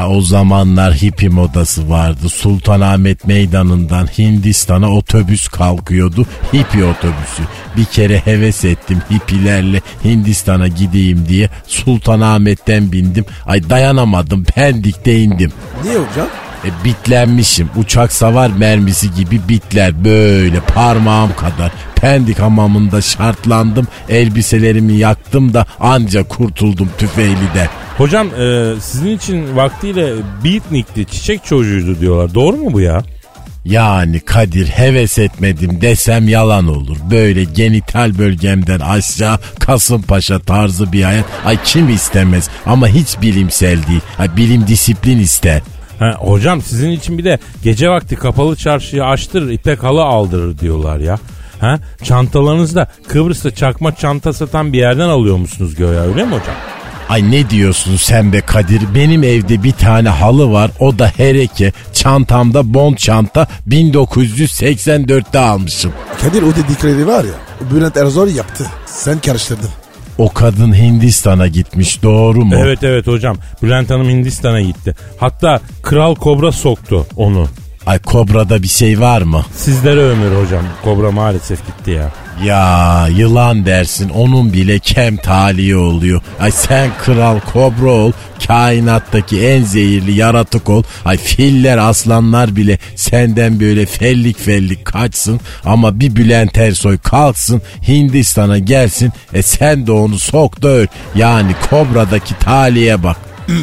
O 0.07 0.21
zamanlar 0.21 0.93
hippi 0.93 1.29
modası 1.29 1.89
vardı. 1.89 2.29
Sultanahmet 2.29 3.27
Meydanı'ndan 3.27 4.07
Hindistan'a 4.17 4.91
otobüs 4.91 5.47
kalkıyordu. 5.47 6.25
Hippi 6.53 6.83
otobüsü. 6.83 7.43
Bir 7.77 7.85
kere 7.85 8.17
heves 8.17 8.65
ettim 8.65 9.01
hippilerle 9.11 9.81
Hindistan'a 10.03 10.67
gideyim 10.67 11.25
diye. 11.29 11.49
Sultanahmet'ten 11.67 12.91
bindim. 12.91 13.25
Ay 13.45 13.69
dayanamadım. 13.69 14.43
Pendik'te 14.43 15.19
indim. 15.19 15.51
Niye 15.83 15.97
hocam? 15.97 16.27
E, 16.65 16.85
bitlenmişim. 16.85 17.69
Uçak 17.75 18.13
savar 18.13 18.49
mermisi 18.49 19.13
gibi 19.13 19.41
bitler 19.49 20.03
böyle 20.05 20.59
parmağım 20.59 21.35
kadar. 21.35 21.71
Pendik 21.95 22.39
hamamında 22.39 23.01
şartlandım. 23.01 23.87
Elbiselerimi 24.09 24.93
yaktım 24.93 25.53
da 25.53 25.65
anca 25.79 26.23
kurtuldum 26.23 26.89
tüfeğliden. 26.97 27.67
Hocam 27.97 28.27
e, 28.27 28.73
sizin 28.81 29.17
için 29.17 29.55
vaktiyle 29.55 30.13
beatnikti, 30.43 31.05
çiçek 31.05 31.45
çocuğuydu 31.45 31.99
diyorlar. 31.99 32.33
Doğru 32.33 32.57
mu 32.57 32.73
bu 32.73 32.81
ya? 32.81 33.03
Yani 33.65 34.19
Kadir 34.19 34.67
heves 34.67 35.19
etmedim 35.19 35.81
desem 35.81 36.27
yalan 36.27 36.67
olur. 36.67 36.97
Böyle 37.11 37.43
genital 37.43 38.17
bölgemden 38.17 38.79
aşağı 38.79 39.39
Kasımpaşa 39.59 40.39
tarzı 40.39 40.91
bir 40.91 41.03
hayat. 41.03 41.25
Ay 41.45 41.57
kim 41.63 41.89
istemez 41.89 42.49
ama 42.65 42.87
hiç 42.87 43.21
bilimsel 43.21 43.87
değil. 43.87 44.01
Ay 44.19 44.37
bilim 44.37 44.67
disiplin 44.67 45.19
ister. 45.19 45.61
Ha, 45.99 46.15
hocam 46.19 46.61
sizin 46.61 46.91
için 46.91 47.17
bir 47.17 47.23
de 47.23 47.39
gece 47.63 47.89
vakti 47.89 48.15
kapalı 48.15 48.55
çarşıyı 48.55 49.05
açtırır, 49.05 49.49
ipek 49.49 49.83
halı 49.83 50.03
aldırır 50.03 50.57
diyorlar 50.57 50.99
ya. 50.99 51.17
Ha? 51.59 51.79
Çantalarınızı 52.03 52.75
da 52.75 52.87
Kıbrıs'ta 53.07 53.51
çakma 53.55 53.95
çanta 53.95 54.33
satan 54.33 54.73
bir 54.73 54.77
yerden 54.77 55.09
alıyor 55.09 55.37
musunuz 55.37 55.75
göğe 55.75 55.99
öyle 55.99 56.25
mi 56.25 56.31
hocam? 56.31 56.55
Ay 57.09 57.31
ne 57.31 57.49
diyorsun 57.49 57.95
sen 57.95 58.33
be 58.33 58.41
Kadir? 58.41 58.81
Benim 58.95 59.23
evde 59.23 59.63
bir 59.63 59.71
tane 59.71 60.09
halı 60.09 60.51
var. 60.51 60.71
O 60.79 60.99
da 60.99 61.11
hereke. 61.17 61.71
Çantamda 61.93 62.73
bond 62.73 62.97
çanta 62.97 63.47
1984'te 63.69 65.39
almışım. 65.39 65.93
Kadir 66.21 66.41
o 66.41 66.55
dedikleri 66.55 67.07
var 67.07 67.23
ya 67.23 67.33
Bülent 67.71 67.97
Ersoy 67.97 68.35
yaptı. 68.35 68.65
Sen 68.85 69.19
karıştırdın. 69.19 69.69
O 70.17 70.33
kadın 70.33 70.73
Hindistan'a 70.75 71.47
gitmiş 71.47 72.03
doğru 72.03 72.45
mu? 72.45 72.55
Evet 72.57 72.83
evet 72.83 73.07
hocam. 73.07 73.37
Bülent 73.63 73.89
Hanım 73.89 74.09
Hindistan'a 74.09 74.61
gitti. 74.61 74.95
Hatta 75.17 75.59
Kral 75.83 76.15
Kobra 76.15 76.51
soktu 76.51 77.05
onu. 77.15 77.47
Ay 77.85 77.99
Kobra'da 77.99 78.63
bir 78.63 78.67
şey 78.67 78.99
var 78.99 79.21
mı? 79.21 79.41
Sizlere 79.55 80.01
ömür 80.01 80.43
hocam. 80.43 80.63
Kobra 80.83 81.11
maalesef 81.11 81.67
gitti 81.67 81.91
ya. 81.91 82.11
Ya 82.43 83.07
yılan 83.07 83.65
dersin 83.65 84.09
onun 84.09 84.53
bile 84.53 84.79
kem 84.79 85.17
talihi 85.17 85.75
oluyor. 85.75 86.21
Ay 86.39 86.51
sen 86.51 86.89
kral 87.05 87.39
kobra 87.39 87.91
ol 87.91 88.11
kainattaki 88.47 89.47
en 89.47 89.63
zehirli 89.63 90.11
yaratık 90.11 90.69
ol. 90.69 90.83
Ay 91.05 91.17
filler 91.17 91.77
aslanlar 91.77 92.55
bile 92.55 92.79
senden 92.95 93.59
böyle 93.59 93.85
fellik 93.85 94.39
fellik 94.39 94.85
kaçsın. 94.85 95.39
Ama 95.65 95.99
bir 95.99 96.15
Bülent 96.15 96.57
Ersoy 96.57 96.97
kalksın 96.97 97.61
Hindistan'a 97.87 98.57
gelsin. 98.57 99.11
E 99.33 99.41
sen 99.41 99.87
de 99.87 99.91
onu 99.91 100.19
sok 100.19 100.61
da 100.61 100.67
öl. 100.67 100.87
Yani 101.15 101.51
kobradaki 101.69 102.39
talihe 102.39 103.03
bak. 103.03 103.17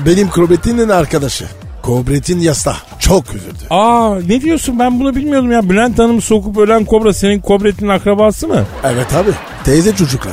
Benim 0.06 0.28
Kobrettin'in 0.28 0.88
arkadaşı. 0.88 1.44
Kobrettin 1.84 2.40
yasta. 2.40 2.76
Çok 2.98 3.34
üzüldü. 3.34 3.64
Aa 3.70 4.18
ne 4.28 4.40
diyorsun 4.40 4.78
ben 4.78 5.00
bunu 5.00 5.16
bilmiyordum 5.16 5.52
ya. 5.52 5.70
Bülent 5.70 5.98
Hanım'ı 5.98 6.20
sokup 6.20 6.58
ölen 6.58 6.84
kobra 6.84 7.12
senin 7.12 7.40
kobretin 7.40 7.88
akrabası 7.88 8.48
mı? 8.48 8.64
Evet 8.84 9.14
abi. 9.14 9.30
Teyze 9.64 9.96
çocuklar. 9.96 10.32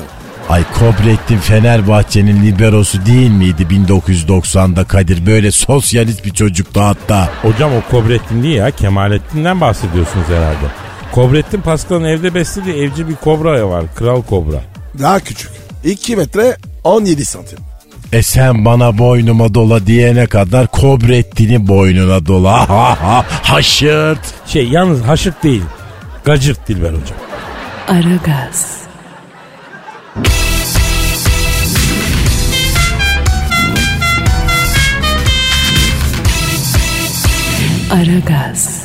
Ay 0.50 0.64
Kobrettin 0.80 1.38
Fenerbahçe'nin 1.38 2.46
liberosu 2.46 3.06
değil 3.06 3.32
miydi 3.32 3.68
1990'da 3.72 4.84
Kadir? 4.84 5.26
Böyle 5.26 5.52
sosyalist 5.52 6.26
bir 6.26 6.34
çocuktu 6.34 6.82
hatta. 6.82 7.30
Hocam 7.42 7.72
o 7.74 7.92
Kobrettin 7.92 8.44
değil 8.44 8.56
ya 8.56 8.72
Kemalettin'den 8.72 9.62
bahsediyorsunuz 9.62 10.28
herhalde. 10.28 10.68
Kobrettin 11.12 11.62
Pascal'ın 11.62 12.04
evde 12.04 12.36
beslediği 12.36 12.76
evcil 12.76 13.08
bir 13.08 13.16
kobra 13.16 13.70
var. 13.70 13.86
Kral 13.96 14.22
kobra. 14.22 14.62
Daha 15.00 15.20
küçük. 15.20 15.52
2 15.84 16.16
metre 16.16 16.58
17 16.84 17.26
santim. 17.26 17.60
E 18.12 18.22
sen 18.24 18.66
bana 18.66 18.98
boynuma 18.98 19.54
dola 19.54 19.88
diyene 19.88 20.28
kadar 20.28 20.68
Kobrettin'i 20.68 21.68
boynuna 21.68 22.26
dola. 22.26 22.70
Ha 22.70 22.98
ha 23.02 23.26
haşırt. 23.44 24.20
Şey 24.48 24.68
yalnız 24.68 25.02
haşırt 25.02 25.44
değil. 25.44 25.64
Gacırt 26.26 26.68
Dilber 26.68 26.90
hocam. 26.90 27.18
Aragaz. 27.88 28.82
Aragaz. 37.92 38.81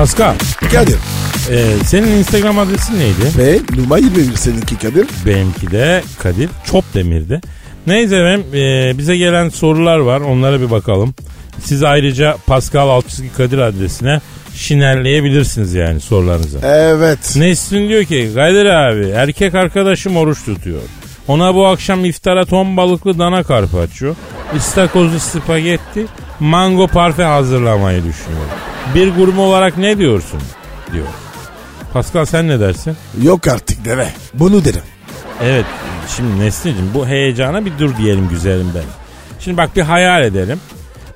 Pascal 0.00 0.34
Kadir. 0.72 0.96
e, 1.50 1.84
senin 1.84 2.06
Instagram 2.06 2.58
adresin 2.58 2.98
neydi? 2.98 3.38
Ve 3.38 3.58
numara 3.76 4.00
21 4.00 4.36
seninki 4.36 4.78
Kadir. 4.78 5.06
Benimki 5.26 5.70
de 5.70 6.02
Kadir 6.18 6.50
Çopdemir'di. 6.64 7.40
Neyse 7.86 8.16
efendim 8.16 8.46
e, 8.54 8.98
bize 8.98 9.16
gelen 9.16 9.48
sorular 9.48 9.98
var 9.98 10.20
onlara 10.20 10.60
bir 10.60 10.70
bakalım. 10.70 11.14
Siz 11.64 11.82
ayrıca 11.82 12.36
Pascal 12.46 12.88
Altçızgi 12.88 13.32
Kadir 13.32 13.58
adresine 13.58 14.20
şinerleyebilirsiniz 14.54 15.74
yani 15.74 16.00
sorularınızı. 16.00 16.58
Evet. 16.64 17.36
Nesrin 17.36 17.88
diyor 17.88 18.04
ki 18.04 18.30
Kadir 18.34 18.66
abi 18.66 19.08
erkek 19.08 19.54
arkadaşım 19.54 20.16
oruç 20.16 20.44
tutuyor. 20.44 20.80
Ona 21.28 21.54
bu 21.54 21.66
akşam 21.66 22.04
iftara 22.04 22.44
ton 22.44 22.76
balıklı 22.76 23.18
dana 23.18 23.42
karpaccio, 23.42 24.14
istakozlu 24.56 25.20
spagetti, 25.20 26.06
mango 26.40 26.86
parfe 26.86 27.22
hazırlamayı 27.24 28.04
düşünüyor. 28.04 28.44
Bir 28.94 29.14
gurme 29.14 29.40
olarak 29.40 29.78
ne 29.78 29.98
diyorsun? 29.98 30.40
diyor. 30.92 31.06
Pascal 31.92 32.24
sen 32.24 32.48
ne 32.48 32.60
dersin? 32.60 32.96
Yok 33.22 33.48
artık 33.48 33.84
deve. 33.84 34.08
Bunu 34.34 34.64
derim. 34.64 34.82
Evet 35.42 35.64
şimdi 36.16 36.40
Nesli'cim 36.40 36.90
bu 36.94 37.06
heyecana 37.06 37.64
bir 37.66 37.72
dur 37.78 37.96
diyelim 37.96 38.28
güzelim 38.28 38.70
benim. 38.74 38.88
Şimdi 39.40 39.56
bak 39.56 39.76
bir 39.76 39.82
hayal 39.82 40.22
edelim. 40.22 40.60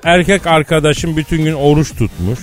Erkek 0.03 0.47
arkadaşım 0.47 1.17
bütün 1.17 1.43
gün 1.43 1.53
oruç 1.53 1.95
tutmuş. 1.95 2.39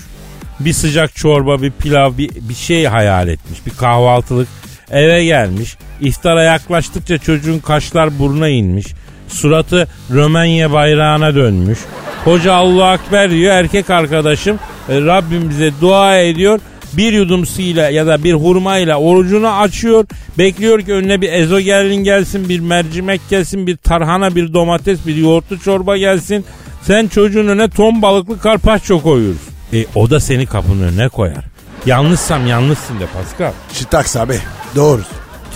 Bir 0.60 0.72
sıcak 0.72 1.14
çorba, 1.14 1.62
bir 1.62 1.70
pilav, 1.70 2.18
bir, 2.18 2.30
bir 2.34 2.54
şey 2.54 2.84
hayal 2.84 3.28
etmiş. 3.28 3.66
Bir 3.66 3.70
kahvaltılık 3.70 4.48
eve 4.90 5.24
gelmiş. 5.24 5.76
İftara 6.00 6.42
yaklaştıkça 6.42 7.18
çocuğun 7.18 7.58
kaşlar 7.58 8.18
buruna 8.18 8.48
inmiş. 8.48 8.86
Suratı 9.32 9.88
Romanya 10.10 10.72
bayrağına 10.72 11.34
dönmüş. 11.34 11.78
Hoca 12.24 12.54
Allahu 12.54 12.94
Ekber 12.94 13.30
diyor. 13.30 13.54
Erkek 13.54 13.90
arkadaşım 13.90 14.58
e, 14.88 15.00
Rabbim 15.00 15.50
bize 15.50 15.70
dua 15.80 16.18
ediyor. 16.18 16.60
Bir 16.92 17.12
yudum 17.12 17.46
suyla 17.46 17.90
ya 17.90 18.06
da 18.06 18.24
bir 18.24 18.32
hurmayla 18.32 18.96
orucunu 18.96 19.48
açıyor. 19.48 20.04
Bekliyor 20.38 20.80
ki 20.80 20.92
önüne 20.92 21.20
bir 21.20 21.32
ezogelin 21.32 22.04
gelsin, 22.04 22.48
bir 22.48 22.60
mercimek 22.60 23.20
gelsin, 23.30 23.66
bir 23.66 23.76
tarhana, 23.76 24.34
bir 24.34 24.54
domates, 24.54 25.06
bir 25.06 25.16
yoğurtlu 25.16 25.58
çorba 25.58 25.96
gelsin. 25.96 26.44
Sen 26.82 27.06
çocuğun 27.06 27.48
önüne 27.48 27.68
ton 27.68 28.02
balıklı 28.02 28.38
karpaccio 28.38 29.02
koyuyorsun. 29.02 29.52
E, 29.72 29.86
o 29.94 30.10
da 30.10 30.20
seni 30.20 30.46
kapının 30.46 30.82
önüne 30.82 31.08
koyar. 31.08 31.44
Yanlışsam 31.86 32.46
yanlışsın 32.46 33.00
de 33.00 33.06
Pascal. 33.06 33.52
Şitaks 33.72 34.16
abi. 34.16 34.38
Doğru. 34.76 35.02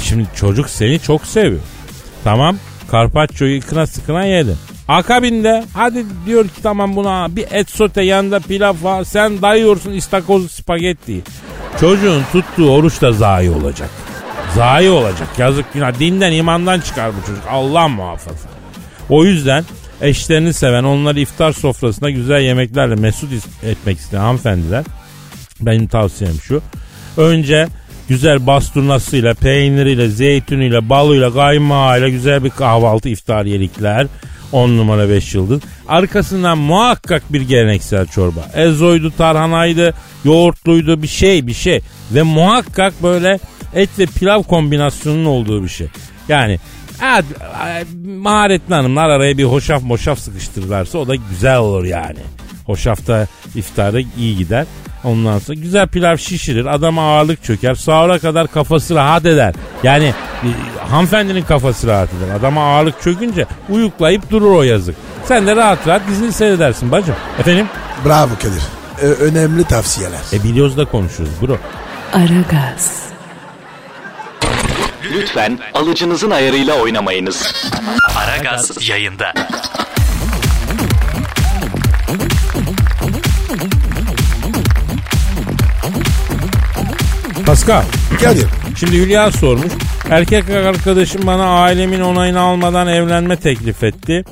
Şimdi 0.02 0.26
çocuk 0.36 0.70
seni 0.70 1.00
çok 1.00 1.26
seviyor. 1.26 1.60
Tamam 2.24 2.56
karpaccioyu 2.90 3.54
yıkına 3.54 3.86
sıkına 3.86 4.24
yedin. 4.24 4.56
Akabinde 4.88 5.64
hadi 5.74 6.04
diyor 6.26 6.44
ki 6.44 6.62
tamam 6.62 6.96
buna 6.96 7.36
bir 7.36 7.46
et 7.50 7.70
sote 7.70 8.02
yanında 8.02 8.40
pilav 8.40 8.74
var. 8.82 9.04
Sen 9.04 9.42
dayıyorsun 9.42 9.92
istakoz 9.92 10.50
spagetti. 10.50 11.22
Çocuğun 11.80 12.22
tuttuğu 12.32 12.70
oruç 12.70 13.02
da 13.02 13.12
zayi 13.12 13.50
olacak. 13.50 13.90
Zayi 14.54 14.90
olacak 14.90 15.28
yazık 15.38 15.72
günah. 15.72 15.98
Dinden 15.98 16.32
imandan 16.32 16.80
çıkar 16.80 17.10
bu 17.16 17.26
çocuk. 17.26 17.44
Allah 17.50 17.88
muhafaza. 17.88 18.48
O 19.08 19.24
yüzden 19.24 19.64
eşlerini 20.00 20.52
seven 20.52 20.84
onları 20.84 21.20
iftar 21.20 21.52
sofrasında 21.52 22.10
güzel 22.10 22.40
yemeklerle 22.40 22.94
mesut 22.94 23.32
etmek 23.62 23.98
isteyen 23.98 24.20
hanımefendiler 24.20 24.84
benim 25.60 25.86
tavsiyem 25.86 26.34
şu. 26.42 26.62
Önce 27.16 27.68
güzel 28.08 28.46
basturnasıyla, 28.46 29.34
peyniriyle, 29.34 30.08
zeytiniyle, 30.08 30.88
balıyla, 30.88 31.32
kaymağıyla 31.32 32.08
güzel 32.08 32.44
bir 32.44 32.50
kahvaltı 32.50 33.08
iftariyelikler. 33.08 34.06
10 34.52 34.68
numara 34.68 35.08
5 35.08 35.34
yıldız. 35.34 35.60
Arkasından 35.88 36.58
muhakkak 36.58 37.32
bir 37.32 37.40
geleneksel 37.40 38.06
çorba. 38.06 38.40
Ezoydu, 38.54 39.12
tarhanaydı, 39.18 39.94
yoğurtluydu 40.24 41.02
bir 41.02 41.08
şey 41.08 41.46
bir 41.46 41.54
şey. 41.54 41.80
Ve 42.10 42.22
muhakkak 42.22 43.02
böyle 43.02 43.38
et 43.74 43.90
ve 43.98 44.06
pilav 44.06 44.42
kombinasyonunun 44.42 45.24
olduğu 45.24 45.62
bir 45.64 45.68
şey. 45.68 45.86
Yani 46.28 46.58
evet, 47.04 47.24
maharetli 48.04 48.74
hanımlar 48.74 49.08
araya 49.08 49.38
bir 49.38 49.44
hoşaf 49.44 49.82
moşaf 49.82 50.18
sıkıştırırlarsa 50.18 50.98
o 50.98 51.08
da 51.08 51.14
güzel 51.14 51.58
olur 51.58 51.84
yani. 51.84 52.18
Hoşafta 52.66 53.26
iftarda 53.54 53.98
iyi 54.18 54.36
gider. 54.36 54.66
Ondan 55.04 55.38
sonra 55.38 55.58
güzel 55.60 55.88
pilav 55.88 56.16
şişirir. 56.16 56.66
Adama 56.66 57.02
ağırlık 57.16 57.44
çöker. 57.44 57.74
Sahura 57.74 58.18
kadar 58.18 58.46
kafası 58.48 58.94
rahat 58.94 59.26
eder. 59.26 59.54
Yani 59.82 60.04
e, 60.44 60.48
hanımefendinin 60.90 61.42
kafası 61.42 61.86
rahat 61.86 62.08
eder. 62.14 62.34
Adama 62.34 62.74
ağırlık 62.76 63.02
çökünce 63.02 63.46
uyuklayıp 63.68 64.30
durur 64.30 64.52
o 64.56 64.62
yazık. 64.62 64.96
Sen 65.24 65.46
de 65.46 65.56
rahat 65.56 65.86
rahat 65.88 66.08
dizini 66.08 66.32
seyredersin 66.32 66.92
bacım. 66.92 67.14
Efendim? 67.38 67.66
Bravo 68.04 68.30
Kadir. 68.34 68.62
Ö- 69.02 69.24
önemli 69.26 69.64
tavsiyeler. 69.64 70.20
E 70.32 70.42
biliyoruz 70.44 70.76
da 70.76 70.84
konuşuyoruz 70.84 71.34
bro. 71.42 71.58
Aragaz. 72.12 73.06
Lütfen 75.12 75.58
alıcınızın 75.74 76.30
ayarıyla 76.30 76.74
oynamayınız. 76.74 77.54
Aragaz 78.16 78.88
yayında. 78.88 79.32
Pascal. 87.56 87.84
Kadir. 88.20 88.46
Şimdi 88.76 88.96
Hülya 88.96 89.32
sormuş. 89.32 89.72
Erkek 90.10 90.50
arkadaşım 90.50 91.26
bana 91.26 91.44
ailemin 91.44 92.00
onayını 92.00 92.40
almadan 92.40 92.88
evlenme 92.88 93.36
teklif 93.36 93.84
etti. 93.84 94.24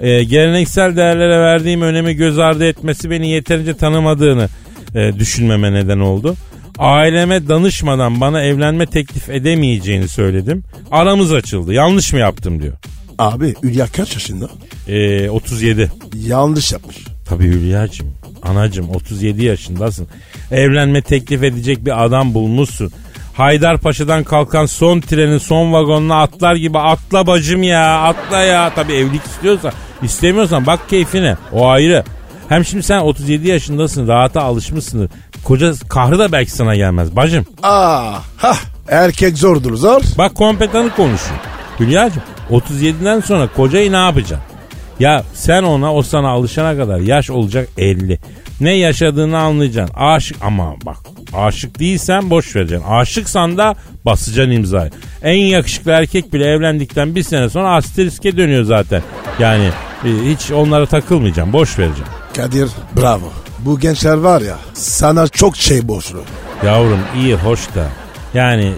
Ee, 0.00 0.24
geleneksel 0.24 0.96
değerlere 0.96 1.40
verdiğim 1.40 1.82
önemi 1.82 2.14
göz 2.14 2.38
ardı 2.38 2.66
etmesi 2.66 3.10
beni 3.10 3.28
yeterince 3.28 3.74
tanımadığını 3.74 4.48
e, 4.94 5.12
düşünmeme 5.18 5.72
neden 5.72 5.98
oldu. 5.98 6.34
Aileme 6.78 7.48
danışmadan 7.48 8.20
bana 8.20 8.42
evlenme 8.42 8.86
teklif 8.86 9.28
edemeyeceğini 9.28 10.08
söyledim. 10.08 10.64
Aramız 10.90 11.32
açıldı. 11.32 11.72
Yanlış 11.72 12.12
mı 12.12 12.18
yaptım 12.18 12.62
diyor. 12.62 12.76
Abi 13.18 13.54
Hülya 13.62 13.86
kaç 13.86 14.14
yaşında? 14.14 14.48
Ee, 14.88 15.30
37. 15.30 15.92
Yanlış 16.14 16.72
yapmış. 16.72 16.96
Tabii 17.28 17.44
Hülya'cığım. 17.44 18.14
Anacım 18.42 18.90
37 18.90 19.44
yaşındasın. 19.44 20.08
Evlenme 20.50 21.02
teklif 21.02 21.42
edecek 21.42 21.84
bir 21.84 22.04
adam 22.04 22.34
bulmuşsun. 22.34 22.92
Haydarpaşa'dan 23.34 24.24
kalkan 24.24 24.66
son 24.66 25.00
trenin 25.00 25.38
son 25.38 25.72
vagonuna 25.72 26.22
atlar 26.22 26.54
gibi 26.54 26.78
atla 26.78 27.26
bacım 27.26 27.62
ya 27.62 28.02
atla 28.02 28.38
ya. 28.38 28.74
Tabi 28.74 28.92
evlilik 28.92 29.24
istiyorsan 29.24 29.72
istemiyorsan 30.02 30.66
bak 30.66 30.88
keyfine 30.88 31.36
o 31.52 31.68
ayrı. 31.68 32.04
Hem 32.48 32.64
şimdi 32.64 32.82
sen 32.82 32.98
37 32.98 33.48
yaşındasın 33.48 34.08
rahata 34.08 34.42
alışmışsındır. 34.42 35.10
Koca 35.44 35.72
kahrı 35.88 36.18
da 36.18 36.32
belki 36.32 36.50
sana 36.50 36.76
gelmez 36.76 37.16
bacım. 37.16 37.46
Aa, 37.62 38.18
hah, 38.36 38.58
erkek 38.88 39.38
zordur 39.38 39.74
zor. 39.76 40.00
Bak 40.18 40.34
kompetanı 40.34 40.90
konuşuyor. 40.90 41.40
Hülya'cığım 41.80 42.22
37'den 42.50 43.20
sonra 43.20 43.48
kocayı 43.56 43.92
ne 43.92 43.96
yapacaksın? 43.96 44.57
Ya 45.00 45.22
sen 45.34 45.62
ona 45.62 45.94
o 45.94 46.02
sana 46.02 46.28
alışana 46.28 46.76
kadar 46.76 47.00
yaş 47.00 47.30
olacak 47.30 47.68
50. 47.78 48.18
Ne 48.60 48.76
yaşadığını 48.76 49.38
anlayacaksın. 49.38 49.94
Aşık 49.96 50.36
ama 50.42 50.74
bak 50.86 50.96
aşık 51.34 51.78
değilsen 51.78 52.30
boş 52.30 52.56
vereceksin. 52.56 52.86
Aşıksan 52.88 53.58
da 53.58 53.74
basacaksın 54.04 54.52
imzayı. 54.52 54.90
En 55.22 55.36
yakışıklı 55.36 55.90
erkek 55.90 56.32
bile 56.32 56.44
evlendikten 56.44 57.14
bir 57.14 57.22
sene 57.22 57.50
sonra 57.50 57.74
asteriske 57.74 58.36
dönüyor 58.36 58.64
zaten. 58.64 59.02
Yani 59.38 59.70
e, 60.04 60.08
hiç 60.24 60.50
onlara 60.50 60.86
takılmayacaksın 60.86 61.52
boş 61.52 61.78
vereceksin. 61.78 62.14
Kadir 62.36 62.68
bravo. 62.96 63.32
Bu 63.58 63.80
gençler 63.80 64.14
var 64.14 64.40
ya 64.40 64.56
sana 64.74 65.28
çok 65.28 65.56
şey 65.56 65.88
borçlu. 65.88 66.22
Yavrum 66.66 67.00
iyi 67.16 67.34
hoş 67.34 67.74
da 67.74 67.86
yani 68.34 68.72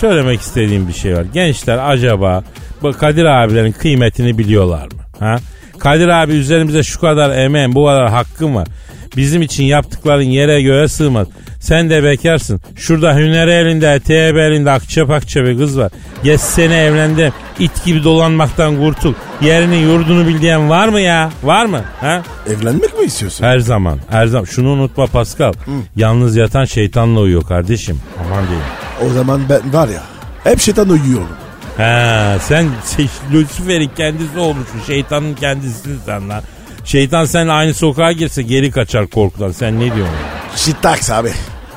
söylemek 0.00 0.40
istediğim 0.40 0.88
bir 0.88 0.92
şey 0.92 1.16
var. 1.16 1.24
Gençler 1.34 1.78
acaba 1.92 2.44
bu 2.82 2.92
Kadir 2.92 3.24
abilerin 3.24 3.72
kıymetini 3.72 4.38
biliyorlar 4.38 4.84
mı? 4.86 5.00
Ha? 5.18 5.36
Kadir 5.78 6.08
abi 6.08 6.32
üzerimize 6.32 6.82
şu 6.82 7.00
kadar 7.00 7.38
emeğin 7.38 7.74
bu 7.74 7.86
kadar 7.86 8.10
hakkın 8.10 8.54
var. 8.54 8.68
Bizim 9.16 9.42
için 9.42 9.64
yaptıkların 9.64 10.22
yere 10.22 10.62
göğe 10.62 10.88
sığmaz. 10.88 11.28
Sen 11.60 11.90
de 11.90 12.02
bekarsın. 12.04 12.60
Şurada 12.76 13.14
hüner 13.16 13.48
elinde, 13.48 14.00
teyebe 14.00 14.42
elinde 14.42 14.70
akça 14.70 15.06
pakça 15.06 15.44
bir 15.44 15.58
kız 15.58 15.78
var. 15.78 15.92
Yes 16.24 16.40
seni 16.42 16.74
evlendim. 16.74 17.32
İt 17.58 17.84
gibi 17.84 18.04
dolanmaktan 18.04 18.76
kurtul. 18.76 19.14
Yerini 19.40 19.76
yurdunu 19.76 20.26
bildiğin 20.28 20.68
var 20.68 20.88
mı 20.88 21.00
ya? 21.00 21.30
Var 21.42 21.66
mı? 21.66 21.80
Ha? 22.00 22.22
Evlenmek 22.46 22.98
mi 22.98 23.04
istiyorsun? 23.04 23.44
Her 23.44 23.58
zaman, 23.58 23.98
her 24.10 24.26
zaman. 24.26 24.44
Şunu 24.44 24.68
unutma 24.68 25.06
Pascal. 25.06 25.52
Yalnız 25.96 26.36
yatan 26.36 26.64
şeytanla 26.64 27.20
uyuyor 27.20 27.42
kardeşim. 27.42 28.00
Aman 28.26 28.44
diyeyim. 28.46 28.66
O 29.06 29.14
zaman 29.14 29.40
ben 29.48 29.72
var 29.72 29.88
ya 29.88 30.02
hep 30.44 30.60
şeytan 30.60 30.88
uyuyorum. 30.88 31.28
Ha, 31.76 32.36
sen 32.40 32.66
şey, 32.96 33.08
Lucifer'in 33.32 33.90
kendisi 33.96 34.38
olmuşsun. 34.38 34.80
Şeytanın 34.86 35.34
kendisisin 35.34 36.00
sen 36.06 36.28
lan. 36.28 36.42
Şeytan 36.84 37.24
seninle 37.24 37.52
aynı 37.52 37.74
sokağa 37.74 38.12
girse 38.12 38.42
geri 38.42 38.70
kaçar 38.70 39.06
korkudan. 39.06 39.50
Sen 39.50 39.80
ne 39.80 39.94
diyorsun? 39.94 40.16
Şitaks 40.56 41.10
abi. 41.10 41.32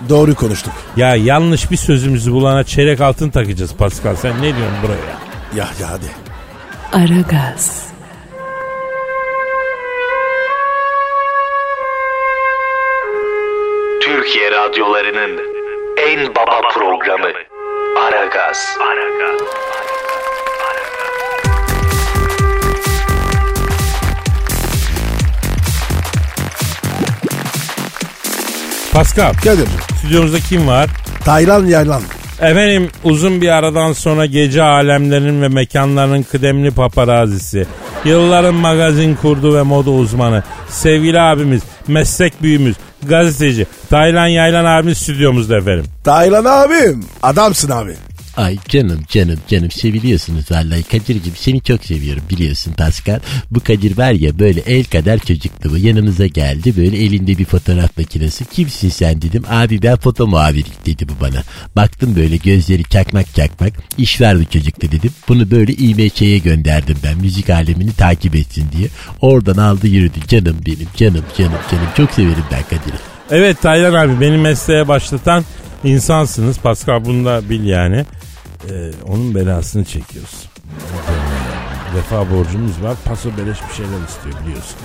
Doğru 0.09 0.35
konuştuk. 0.35 0.73
Ya 0.97 1.15
yanlış 1.15 1.71
bir 1.71 1.77
sözümüzü 1.77 2.31
bulana 2.31 2.63
çeyrek 2.63 3.01
altın 3.01 3.29
takacağız 3.29 3.73
Pascal. 3.75 4.15
Sen 4.15 4.37
ne 4.37 4.41
diyorsun 4.41 4.77
buraya? 4.83 5.17
Ya 5.55 5.67
ya 5.81 5.89
hadi. 5.89 6.05
Aragaz, 6.93 7.87
Türkiye 14.01 14.51
radyolarının 14.51 15.39
en 16.07 16.35
baba 16.35 16.61
programı 16.73 17.27
Aragaz. 17.99 18.77
Pascal, 28.97 29.33
Kadir. 29.33 29.67
stüdyomuzda 29.99 30.39
kim 30.39 30.67
var? 30.67 30.89
Taylan 31.25 31.65
yaylan. 31.65 32.01
Efendim 32.41 32.89
uzun 33.03 33.41
bir 33.41 33.49
aradan 33.49 33.93
sonra 33.93 34.25
gece 34.25 34.63
alemlerinin 34.63 35.41
ve 35.41 35.47
mekanlarının 35.47 36.23
kıdemli 36.23 36.71
paparazisi. 36.71 37.65
Yılların 38.05 38.55
magazin 38.55 39.15
kurdu 39.15 39.55
ve 39.55 39.61
moda 39.61 39.91
uzmanı. 39.91 40.43
Sevgili 40.69 41.19
abimiz, 41.19 41.61
meslek 41.87 42.43
büyüğümüz, 42.43 42.75
gazeteci. 43.03 43.67
Taylan 43.89 44.27
Yaylan 44.27 44.65
abimiz 44.65 44.97
stüdyomuzda 44.97 45.57
efendim. 45.57 45.85
Taylan 46.03 46.45
abim. 46.45 47.05
Adamsın 47.23 47.69
abi. 47.69 47.95
Ay 48.37 48.57
canım 48.67 48.99
canım 49.09 49.39
canım 49.47 49.71
seviliyorsunuz 49.71 50.51
vallahi 50.51 50.83
Kadir'cim 50.83 51.33
seni 51.35 51.61
çok 51.61 51.85
seviyorum 51.85 52.23
biliyorsun 52.29 52.73
Pascal. 52.73 53.19
Bu 53.51 53.59
Kadir 53.59 53.97
var 53.97 54.11
ya 54.11 54.39
böyle 54.39 54.59
el 54.59 54.83
kadar 54.83 55.17
çocuktu 55.17 55.69
bu 55.71 55.77
yanımıza 55.77 56.27
geldi 56.27 56.77
böyle 56.77 56.97
elinde 56.97 57.37
bir 57.37 57.45
fotoğraf 57.45 57.97
makinesi. 57.97 58.45
Kimsin 58.45 58.89
sen 58.89 59.21
dedim 59.21 59.43
abi 59.49 59.81
ben 59.81 59.95
foto 59.95 60.27
muhabirlik 60.27 60.85
dedi 60.85 61.07
bu 61.09 61.21
bana. 61.21 61.43
Baktım 61.75 62.15
böyle 62.15 62.37
gözleri 62.37 62.83
çakmak 62.83 63.35
çakmak 63.35 63.73
iş 63.97 64.21
var 64.21 64.39
bu 64.39 64.45
çocukta 64.45 64.91
dedim. 64.91 65.11
Bunu 65.27 65.51
böyle 65.51 65.73
İMÇ'ye 65.73 66.37
gönderdim 66.37 66.97
ben 67.03 67.17
müzik 67.17 67.49
alemini 67.49 67.93
takip 67.93 68.35
etsin 68.35 68.65
diye. 68.77 68.87
Oradan 69.21 69.57
aldı 69.57 69.87
yürüdü 69.87 70.19
canım 70.27 70.57
benim 70.65 70.87
canım 70.95 71.25
canım 71.37 71.59
canım 71.71 71.87
çok 71.97 72.11
severim 72.11 72.45
ben 72.51 72.63
Kadir'i. 72.63 72.97
Evet 73.31 73.61
Taylan 73.61 73.93
abi 73.93 74.21
beni 74.21 74.37
mesleğe 74.37 74.87
başlatan 74.87 75.43
insansınız. 75.83 76.59
Pascal 76.59 77.05
bunu 77.05 77.25
da 77.25 77.49
bil 77.49 77.65
yani. 77.65 78.05
Ee, 78.69 78.91
onun 79.07 79.35
belasını 79.35 79.85
çekiyoruz. 79.85 80.45
Vefa 81.95 82.31
borcumuz 82.31 82.83
var. 82.83 82.97
Paso 83.05 83.29
beleş 83.29 83.57
bir 83.69 83.75
şeyler 83.75 84.07
istiyor 84.07 84.35
biliyorsun. 84.45 84.75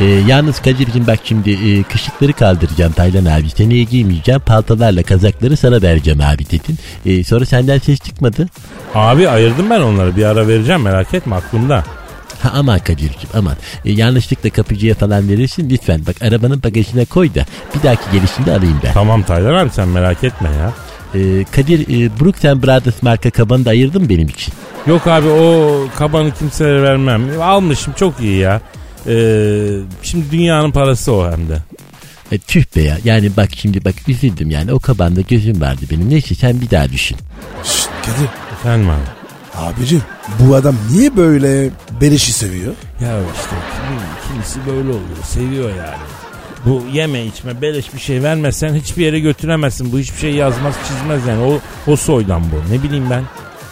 Ee, 0.00 0.04
yalnız 0.04 0.60
Kadir'cim 0.62 1.06
bak 1.06 1.18
şimdi 1.24 1.50
e, 1.50 1.82
kışlıkları 1.82 2.32
kaldıracağım 2.32 2.92
Taylan 2.92 3.24
abi. 3.24 3.50
Seneye 3.50 3.82
giymeyeceğim 3.84 4.40
paltolarla 4.40 5.02
kazakları 5.02 5.56
sana 5.56 5.82
vereceğim 5.82 6.20
abi 6.20 6.46
dedin. 6.46 6.78
Ee, 7.06 7.24
sonra 7.24 7.44
senden 7.46 7.78
ses 7.78 8.00
çıkmadı. 8.00 8.48
Abi 8.94 9.28
ayırdım 9.28 9.70
ben 9.70 9.80
onları 9.80 10.16
bir 10.16 10.24
ara 10.24 10.48
vereceğim 10.48 10.82
merak 10.82 11.14
etme 11.14 11.36
aklımda. 11.36 11.84
Ha 12.42 12.52
aman 12.54 12.78
Kadir'cim 12.78 13.30
aman. 13.34 13.54
Ee, 13.84 13.92
yanlışlıkla 13.92 14.50
kapıcıya 14.50 14.94
falan 14.94 15.28
verirsin 15.28 15.70
lütfen. 15.70 16.06
Bak 16.06 16.22
arabanın 16.22 16.62
bagajına 16.62 17.04
koy 17.04 17.34
da 17.34 17.44
bir 17.74 17.82
dahaki 17.82 18.10
gelişinde 18.12 18.52
alayım 18.52 18.80
ben. 18.84 18.92
Tamam 18.92 19.22
Taylan 19.22 19.54
abi 19.54 19.70
sen 19.70 19.88
merak 19.88 20.24
etme 20.24 20.48
ya. 20.48 20.72
Ee, 21.14 21.44
Kadir 21.52 21.80
e, 21.80 22.20
Brooks 22.20 22.44
Brothers 22.44 23.02
marka 23.02 23.30
kabanı 23.30 23.64
da 23.64 23.70
ayırdın 23.70 24.02
mı 24.02 24.08
benim 24.08 24.28
için? 24.28 24.54
Yok 24.86 25.06
abi 25.06 25.28
o 25.28 25.70
kabanı 25.96 26.34
kimselere 26.34 26.82
vermem. 26.82 27.40
Almışım 27.42 27.94
çok 27.96 28.20
iyi 28.20 28.38
ya. 28.38 28.60
Ee, 29.06 29.66
şimdi 30.02 30.30
dünyanın 30.30 30.70
parası 30.70 31.12
o 31.12 31.30
hem 31.30 31.48
de. 31.48 31.58
E, 32.32 32.38
tüh 32.38 32.64
be 32.76 32.82
ya. 32.82 32.98
Yani 33.04 33.36
bak 33.36 33.48
şimdi 33.56 33.84
bak 33.84 33.94
üzüldüm 34.08 34.50
yani. 34.50 34.72
O 34.72 34.78
kabanda 34.78 35.20
gözüm 35.20 35.60
vardı 35.60 35.80
benim. 35.90 36.10
Neyse 36.10 36.34
sen 36.34 36.60
bir 36.60 36.70
daha 36.70 36.88
düşün. 36.88 37.16
Şşt 37.64 37.88
Kadir. 38.06 38.28
Efendim 38.52 38.88
abi. 38.90 39.16
Abicim 39.56 40.02
bu 40.38 40.54
adam 40.54 40.74
niye 40.90 41.16
böyle 41.16 41.70
beleşi 42.00 42.32
seviyor? 42.32 42.74
Ya 43.02 43.18
işte 43.34 43.56
kimin, 43.76 44.00
kimisi 44.28 44.58
böyle 44.66 44.88
oluyor. 44.88 45.24
Seviyor 45.24 45.68
yani. 45.70 45.96
Bu 46.66 46.82
yeme 46.92 47.24
içme 47.24 47.62
beleş 47.62 47.94
bir 47.94 48.00
şey 48.00 48.22
vermezsen 48.22 48.74
hiçbir 48.74 49.04
yere 49.04 49.20
götüremezsin. 49.20 49.92
Bu 49.92 49.98
hiçbir 49.98 50.18
şey 50.18 50.34
yazmaz 50.34 50.74
çizmez 50.88 51.26
yani. 51.26 51.42
O, 51.44 51.60
o 51.92 51.96
soydan 51.96 52.42
bu. 52.42 52.74
Ne 52.74 52.82
bileyim 52.82 53.10
ben. 53.10 53.22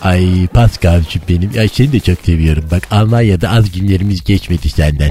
Ay 0.02 0.46
Pascal'cığım 0.46 1.22
benim. 1.28 1.50
Ya 1.54 1.68
seni 1.68 1.92
de 1.92 2.00
çok 2.00 2.18
seviyorum. 2.20 2.64
Bak 2.70 2.82
Almanya'da 2.90 3.50
az 3.50 3.72
günlerimiz 3.72 4.24
geçmedi 4.24 4.68
senden. 4.68 5.10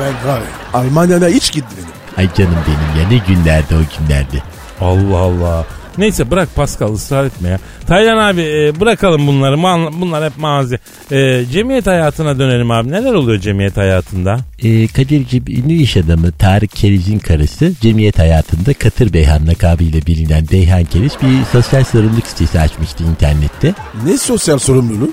Ben 0.00 0.28
var 0.30 0.38
ya 0.38 0.46
Almanya'ya 0.74 1.28
hiç 1.28 1.52
gitmedim. 1.52 1.84
Ay 2.16 2.34
canım 2.34 2.56
benim 2.66 3.02
ya 3.02 3.08
ne 3.08 3.34
günlerdi 3.34 3.74
o 3.74 3.98
günlerdi. 3.98 4.42
Allah 4.80 5.18
Allah. 5.18 5.66
Neyse 5.98 6.30
bırak 6.30 6.54
Pascal 6.54 6.92
ısrar 6.92 7.24
etme 7.24 7.48
ya. 7.48 7.58
Taylan 7.86 8.16
abi 8.18 8.40
e, 8.42 8.80
bırakalım 8.80 9.26
bunları. 9.26 9.56
Ma- 9.56 10.00
bunlar 10.00 10.24
hep 10.24 10.38
mazi. 10.38 10.78
E, 11.12 11.44
cemiyet 11.52 11.86
hayatına 11.86 12.38
dönelim 12.38 12.70
abi. 12.70 12.90
Neler 12.90 13.12
oluyor 13.14 13.40
cemiyet 13.40 13.76
hayatında? 13.76 14.38
Ee, 14.62 14.86
Kadir'cim 14.86 15.44
ünlü 15.48 15.72
iş 15.72 15.96
adamı 15.96 16.32
Tarık 16.32 16.70
Keriz'in 16.70 17.18
karısı 17.18 17.72
cemiyet 17.80 18.18
hayatında 18.18 18.74
Katır 18.74 19.12
Beyhan 19.12 19.46
lakabıyla 19.46 20.00
bilinen 20.06 20.46
Beyhan 20.52 20.84
Keriz 20.84 21.12
bir 21.22 21.44
sosyal 21.52 21.84
sorumluluk 21.84 22.26
sitesi 22.26 22.60
açmıştı 22.60 23.04
internette. 23.04 23.74
Ne 24.06 24.18
sosyal 24.18 24.58
sorumluluğu? 24.58 25.10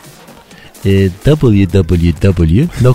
Ee, 0.86 1.10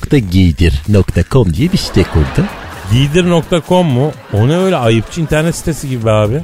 www.giydir.com 0.09 1.55
diye 1.55 1.73
bir 1.73 1.79
site 1.79 2.03
kurdu. 2.03 2.47
Giydir.com 2.93 3.87
mu? 3.87 4.13
O 4.33 4.49
ne 4.49 4.57
öyle 4.57 4.77
ayıpçı 4.77 5.21
internet 5.21 5.57
sitesi 5.57 5.89
gibi 5.89 6.05
be 6.05 6.11
abi. 6.11 6.41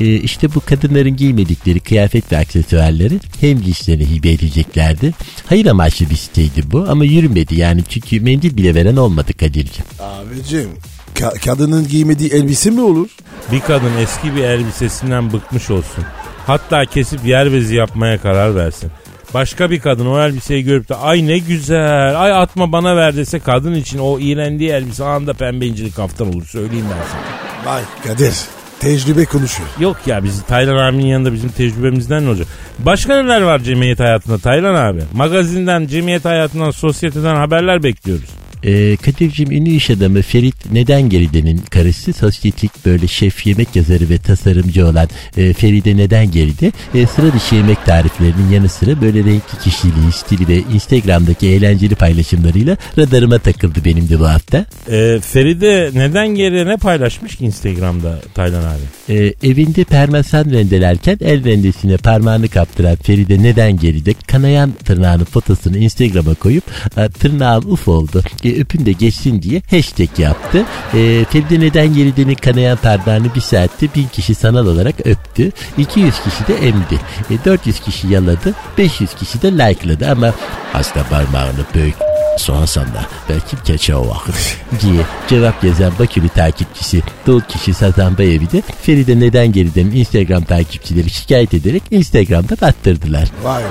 Ee, 0.00 0.04
işte 0.14 0.54
bu 0.54 0.60
kadınların 0.60 1.16
giymedikleri 1.16 1.80
kıyafet 1.80 2.32
ve 2.32 2.38
aksesuarları 2.38 3.14
hem 3.40 3.60
giysilerine 3.60 4.10
hibe 4.10 4.30
edeceklerdi. 4.32 5.14
Hayır 5.46 5.66
amaçlı 5.66 6.10
bir 6.10 6.16
siteydi 6.16 6.62
bu 6.72 6.86
ama 6.88 7.04
yürümedi 7.04 7.54
yani 7.54 7.82
çünkü 7.88 8.20
mendil 8.20 8.56
bile 8.56 8.74
veren 8.74 8.96
olmadı 8.96 9.32
Kadir'cim. 9.32 9.84
Abicim 10.00 10.68
ka- 11.14 11.38
kadının 11.44 11.88
giymediği 11.88 12.30
elbise 12.30 12.70
mi 12.70 12.80
olur? 12.80 13.08
Bir 13.52 13.60
kadın 13.60 13.92
eski 14.02 14.36
bir 14.36 14.42
elbisesinden 14.42 15.32
bıkmış 15.32 15.70
olsun. 15.70 16.04
Hatta 16.46 16.84
kesip 16.84 17.24
yer 17.26 17.52
bezi 17.52 17.74
yapmaya 17.74 18.18
karar 18.20 18.54
versin. 18.56 18.90
Başka 19.34 19.70
bir 19.70 19.80
kadın 19.80 20.06
o 20.06 20.20
elbiseyi 20.20 20.64
görüp 20.64 20.88
de 20.88 20.94
ay 20.94 21.26
ne 21.26 21.38
güzel 21.38 22.22
ay 22.22 22.32
atma 22.32 22.72
bana 22.72 22.96
ver 22.96 23.16
dese 23.16 23.38
kadın 23.38 23.74
için 23.74 23.98
o 23.98 24.18
iğrendiği 24.18 24.70
elbise 24.70 25.04
anında 25.04 25.32
pembe 25.34 25.66
incili 25.66 25.90
kaftan 25.92 26.28
olur 26.28 26.46
söyleyeyim 26.46 26.86
ben 26.90 27.04
sana. 27.12 27.72
Vay 27.74 27.82
Kadir. 28.06 28.34
Tecrübe 28.80 29.24
konuşuyor. 29.24 29.68
Yok 29.80 29.96
ya 30.06 30.24
biz 30.24 30.42
Taylan 30.42 30.76
abinin 30.76 31.06
yanında 31.06 31.32
bizim 31.32 31.50
tecrübemizden 31.50 32.24
ne 32.24 32.28
olacak? 32.28 32.46
Başka 32.78 33.22
neler 33.22 33.42
var 33.42 33.58
cemiyet 33.58 34.00
hayatında 34.00 34.38
Taylan 34.38 34.74
abi? 34.74 35.02
Magazinden, 35.12 35.86
cemiyet 35.86 36.24
hayatından, 36.24 36.70
sosyeteden 36.70 37.36
haberler 37.36 37.82
bekliyoruz. 37.82 38.30
Ee, 38.64 38.96
Kadir'cim 38.96 39.50
ünlü 39.50 39.70
iş 39.70 39.90
adamı 39.90 40.22
Ferit 40.22 40.72
Neden 40.72 41.02
Geride'nin 41.02 41.58
karısı? 41.58 42.12
Sosyetik 42.12 42.86
böyle 42.86 43.06
şef 43.06 43.46
yemek 43.46 43.76
yazarı 43.76 44.10
ve 44.10 44.18
tasarımcı 44.18 44.86
olan 44.86 45.08
e, 45.36 45.52
Feride 45.52 45.96
Neden 45.96 46.30
Geride? 46.30 46.72
E, 46.94 47.06
sıra 47.06 47.32
dışı 47.32 47.54
yemek 47.54 47.84
tariflerinin 47.84 48.50
yanı 48.52 48.68
sıra 48.68 49.00
böyle 49.00 49.18
renkli 49.18 49.58
kişiliği, 49.64 50.12
stili 50.12 50.48
ve 50.48 50.56
Instagram'daki 50.74 51.46
eğlenceli 51.48 51.94
paylaşımlarıyla 51.94 52.76
radarıma 52.98 53.38
takıldı 53.38 53.84
benim 53.84 54.08
de 54.08 54.20
bu 54.20 54.28
hafta. 54.28 54.64
Ee, 54.90 55.18
Feride 55.22 55.90
neden 55.94 56.28
geriye 56.28 56.66
ne 56.66 56.76
paylaşmış 56.76 57.36
ki 57.36 57.44
Instagram'da 57.44 58.20
Taylan 58.34 58.62
abi? 58.62 59.14
E, 59.14 59.34
evinde 59.42 59.84
parmesan 59.84 60.44
rendelerken 60.50 61.18
el 61.20 61.44
rendesine 61.44 61.96
parmağını 61.96 62.48
kaptıran 62.48 62.96
Feride 62.96 63.42
Neden 63.42 63.76
Geride? 63.76 64.14
Kanayan 64.26 64.72
tırnağının 64.84 65.24
fotosunu 65.24 65.76
Instagram'a 65.76 66.34
koyup 66.34 66.64
e, 66.96 67.08
tırnağım 67.08 67.72
uf 67.72 67.88
oldu. 67.88 68.22
e, 68.44 68.47
öpün 68.56 68.86
de 68.86 68.92
geçsin 68.92 69.42
diye 69.42 69.62
hashtag 69.70 70.18
yaptı. 70.18 70.64
E, 70.94 71.24
Feride 71.30 71.60
Neden 71.60 71.94
Geride'nin 71.94 72.34
kanayan 72.34 72.76
tırnağını 72.76 73.34
bir 73.34 73.40
saatte 73.40 73.86
bin 73.94 74.08
kişi 74.08 74.34
sanal 74.34 74.66
olarak 74.66 75.06
öptü. 75.06 75.52
200 75.78 76.14
kişi 76.20 76.46
de 76.48 76.66
emdi. 76.66 77.00
E, 77.30 77.44
400 77.44 77.80
kişi 77.80 78.08
yaladı. 78.08 78.54
500 78.78 79.14
kişi 79.14 79.42
de 79.42 79.52
likeladı 79.52 80.10
ama 80.10 80.34
hasta 80.72 81.02
parmağını 81.02 81.64
büyük 81.74 81.94
sorsan 82.38 82.84
da 82.84 83.06
belki 83.28 83.56
geçe 83.64 83.96
o 83.96 84.08
vakit 84.08 84.34
diye 84.80 85.02
cevap 85.28 85.64
yazan 85.64 85.92
Bakü'lü 85.98 86.28
takipçisi 86.28 87.02
Doğu 87.26 87.40
kişi 87.40 87.74
Sazan 87.74 88.18
Bayevi 88.18 88.50
de 88.50 88.62
Feride 88.82 89.20
neden 89.20 89.52
geriden 89.52 89.86
Instagram 89.86 90.44
takipçileri 90.44 91.10
şikayet 91.10 91.54
ederek 91.54 91.82
Instagram'da 91.90 92.66
attırdılar. 92.66 93.28
Vay 93.42 93.62
be. 93.62 93.68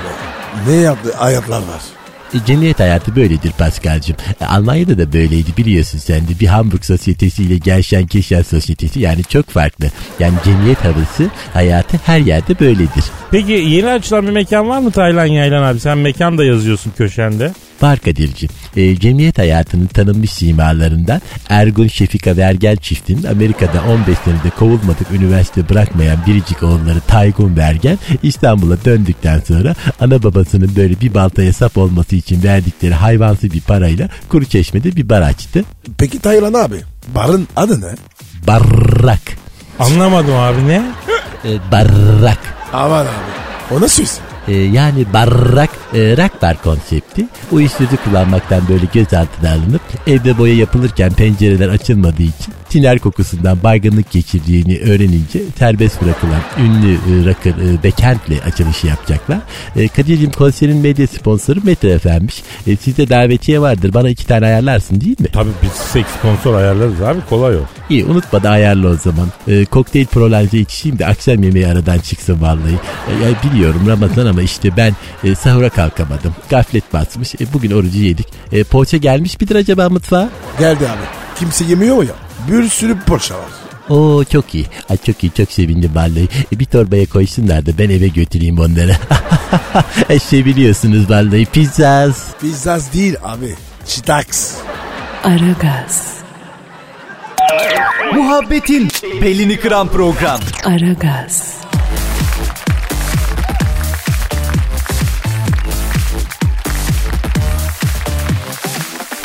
Ne 0.66 0.76
yaptı 0.76 1.12
hayatlar 1.16 1.58
var. 1.58 1.97
E, 2.34 2.38
cemiyet 2.46 2.80
hayatı 2.80 3.16
böyledir 3.16 3.52
Paskal'cığım. 3.58 4.16
E, 4.40 4.44
Almanya'da 4.44 4.98
da 4.98 5.12
böyleydi 5.12 5.56
biliyorsun 5.56 5.98
sen 5.98 6.28
de. 6.28 6.40
Bir 6.40 6.46
Hamburg 6.46 6.82
sosyetesiyle 6.82 7.58
Gelşen 7.58 8.06
Keşen 8.06 8.42
sosyetesi 8.42 9.00
yani 9.00 9.24
çok 9.24 9.46
farklı. 9.46 9.86
Yani 10.20 10.34
cemiyet 10.44 10.84
havası 10.84 11.30
hayatı 11.52 11.96
her 12.06 12.18
yerde 12.18 12.60
böyledir. 12.60 13.04
Peki 13.30 13.52
yeni 13.52 13.90
açılan 13.90 14.26
bir 14.26 14.32
mekan 14.32 14.68
var 14.68 14.78
mı 14.78 14.90
Taylan 14.90 15.26
Yaylan 15.26 15.62
abi? 15.62 15.80
Sen 15.80 15.98
mekan 15.98 16.38
da 16.38 16.44
yazıyorsun 16.44 16.92
köşende. 16.96 17.52
Var 17.82 17.98
Kadir'ciğim. 17.98 18.52
E, 18.76 18.96
cemiyet 19.00 19.38
hayatının 19.38 19.86
tanınmış 19.86 20.30
simalarından 20.32 21.20
Ergun 21.48 21.86
Şefika 21.86 22.36
Vergel 22.36 22.76
çiftinin 22.76 23.24
Amerika'da 23.24 23.82
15 23.88 24.18
senede 24.24 24.50
kovulmadık 24.58 25.10
üniversite 25.12 25.68
bırakmayan 25.68 26.18
biricik 26.26 26.62
oğulları 26.62 27.00
Taygun 27.00 27.56
Vergel 27.56 27.96
İstanbul'a 28.22 28.84
döndükten 28.84 29.40
sonra 29.40 29.74
ana 30.00 30.22
babasının 30.22 30.76
böyle 30.76 31.00
bir 31.00 31.14
baltaya 31.14 31.52
sap 31.52 31.78
olması 31.78 32.16
için 32.16 32.42
verdikleri 32.42 32.94
hayvansı 32.94 33.50
bir 33.52 33.60
parayla 33.60 34.08
kuru 34.28 34.44
çeşmede 34.44 34.96
bir 34.96 35.08
bar 35.08 35.22
açtı. 35.22 35.64
Peki 35.98 36.18
Taylan 36.18 36.54
abi. 36.54 36.76
Barın 37.14 37.48
adı 37.56 37.80
ne? 37.80 37.94
Barrak. 38.46 39.20
Anlamadım 39.78 40.34
abi 40.34 40.68
ne? 40.68 40.82
E, 41.44 41.72
barrak. 41.72 42.38
Aman 42.72 43.00
abi. 43.00 43.08
O 43.74 43.80
nasıl 43.80 44.02
isim? 44.02 44.24
E, 44.48 44.54
yani 44.56 45.06
barrak 45.12 45.70
e, 45.94 45.98
rock 45.98 46.42
bar 46.42 46.62
konsepti. 46.62 47.26
Uyuşturucu 47.52 47.96
kullanmaktan 48.04 48.68
böyle 48.68 48.84
gözaltına 48.94 49.50
alınıp 49.50 49.82
evde 50.06 50.38
boya 50.38 50.54
yapılırken 50.54 51.12
pencereler 51.12 51.68
açılmadığı 51.68 52.22
için 52.22 52.54
tiner 52.68 52.98
kokusundan 52.98 53.62
baygınlık 53.62 54.10
geçirdiğini 54.10 54.78
öğrenince 54.78 55.42
serbest 55.58 56.02
bırakılan 56.02 56.40
ünlü 56.58 56.94
e, 56.94 57.30
rocker 57.30 57.50
e, 57.50 57.82
Bekent'le 57.82 58.46
açılışı 58.46 58.86
yapacaklar. 58.86 59.38
E, 59.76 59.88
Kadir'cim 59.88 60.30
konserin 60.30 60.76
medya 60.76 61.06
sponsoru 61.06 61.60
Metro 61.64 61.98
FM'miş. 61.98 62.42
E, 62.66 62.76
sizde 62.76 63.08
davetiye 63.08 63.60
vardır 63.60 63.94
bana 63.94 64.08
iki 64.08 64.26
tane 64.26 64.46
ayarlarsın 64.46 65.00
değil 65.00 65.20
mi? 65.20 65.26
Tabii 65.32 65.50
biz 65.62 65.72
seks 65.72 66.08
sponsor 66.18 66.54
ayarlarız 66.54 67.02
abi 67.02 67.18
kolay 67.30 67.56
o. 67.56 67.60
İyi 67.90 68.04
unutma 68.04 68.42
da 68.42 68.50
ayarla 68.50 68.88
o 68.88 68.94
zaman. 68.94 69.28
E, 69.48 69.64
kokteyl 69.64 70.06
prolanje 70.06 70.58
içeyim 70.58 70.98
de 70.98 71.06
akşam 71.06 71.42
yemeği 71.42 71.66
aradan 71.66 71.98
çıksın 71.98 72.40
vallahi. 72.40 72.78
E, 73.08 73.24
ya 73.24 73.52
biliyorum 73.52 73.82
Ramazan 73.88 74.26
ama 74.26 74.37
işte 74.42 74.76
ben 74.76 74.94
e, 75.24 75.34
sahura 75.34 75.68
kalkamadım. 75.68 76.34
Gaflet 76.50 76.92
basmış. 76.92 77.34
E, 77.34 77.52
bugün 77.52 77.70
orucu 77.70 77.98
yedik. 77.98 78.26
E, 78.52 78.64
poğaça 78.64 78.96
gelmiş 78.96 79.40
midir 79.40 79.56
acaba 79.56 79.88
mutfağa? 79.88 80.28
Geldi 80.58 80.88
abi. 80.88 81.38
Kimse 81.38 81.64
yemiyor 81.64 81.96
mu 81.96 82.04
ya? 82.04 82.14
Bir 82.50 82.68
sürü 82.68 83.00
poğaça 83.00 83.34
var. 83.34 83.44
Oo 83.88 84.24
çok 84.24 84.54
iyi. 84.54 84.66
Ay 84.90 84.96
çok 84.96 85.24
iyi 85.24 85.32
çok 85.32 85.52
sevindim 85.52 85.90
vallahi. 85.94 86.28
E, 86.52 86.58
bir 86.58 86.64
torbaya 86.64 87.06
koysunlar 87.06 87.66
da 87.66 87.78
ben 87.78 87.90
eve 87.90 88.08
götüreyim 88.08 88.58
onları. 88.58 88.96
e, 90.08 90.18
şey 90.18 90.44
biliyorsunuz 90.44 91.10
vallahi 91.10 91.46
pizzas. 91.46 92.18
Pizzaz 92.40 92.92
değil 92.92 93.16
abi. 93.24 93.54
Çitaks. 93.86 94.54
Aragaz, 95.24 96.18
Muhabbetin 98.14 98.88
belini 99.22 99.60
kıran 99.60 99.88
program. 99.88 100.40
Aragaz, 100.64 101.54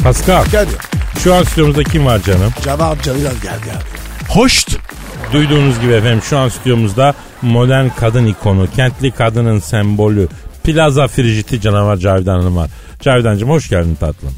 Pascal 0.03 0.45
Geldi. 0.45 0.71
şu 1.23 1.33
an 1.33 1.43
stüdyomuzda 1.43 1.83
kim 1.83 2.05
var 2.05 2.19
canım? 2.21 2.53
Cevap 2.63 3.03
Cavidan 3.03 3.33
geldi 3.33 3.71
abi. 3.71 4.29
Hoşt. 4.29 4.77
Duyduğunuz 5.33 5.79
gibi 5.79 5.93
efendim 5.93 6.21
şu 6.29 6.37
an 6.37 6.49
stüdyomuzda 6.49 7.13
modern 7.41 7.87
kadın 7.99 8.25
ikonu, 8.25 8.67
kentli 8.75 9.11
kadının 9.11 9.59
sembolü, 9.59 10.27
plaza 10.63 11.07
frijiti 11.07 11.61
canavar 11.61 11.97
Cavidan 11.97 12.39
Hanım 12.39 12.55
var. 12.55 12.69
Cavidancığım 13.01 13.49
hoş 13.49 13.69
geldin 13.69 13.95
tatlım. 13.99 14.33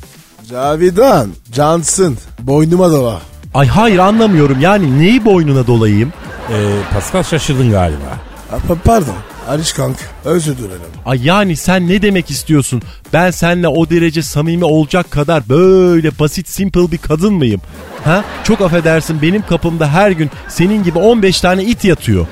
Cavidan. 0.50 1.30
Cansın. 1.52 2.18
Boynuma 2.40 2.92
dola. 2.92 3.22
Ay 3.54 3.68
hayır 3.68 3.98
anlamıyorum 3.98 4.60
yani 4.62 5.00
neyi 5.00 5.26
boynuna 5.26 5.68
dolayayım? 5.68 6.14
Ee, 6.52 6.54
Pascal 6.94 7.24
şaşırdın 7.24 7.72
galiba. 7.72 8.18
Pa- 8.70 8.78
Pardon. 8.86 9.16
Aliş 9.48 9.74
kank. 9.74 9.98
Özür 10.26 10.58
dilerim. 10.58 10.82
Ay 11.06 11.26
yani 11.26 11.56
sen 11.56 11.88
ne 11.88 12.02
demek 12.02 12.32
istiyorsun? 12.32 12.82
Ben 13.14 13.32
seninle 13.32 13.68
o 13.68 13.90
derece 13.90 14.22
samimi 14.22 14.66
olacak 14.66 15.12
kadar 15.12 15.50
böyle 15.50 16.20
basit 16.20 16.50
simple 16.50 16.92
bir 16.92 16.98
kadın 16.98 17.34
mıyım? 17.34 17.62
Ha? 18.04 18.24
Çok 18.44 18.62
affedersin 18.62 19.22
benim 19.22 19.42
kapımda 19.42 19.88
her 19.94 20.12
gün 20.12 20.30
senin 20.50 20.84
gibi 20.84 21.00
15 21.00 21.42
tane 21.42 21.64
it 21.64 21.86
yatıyor. 21.86 22.28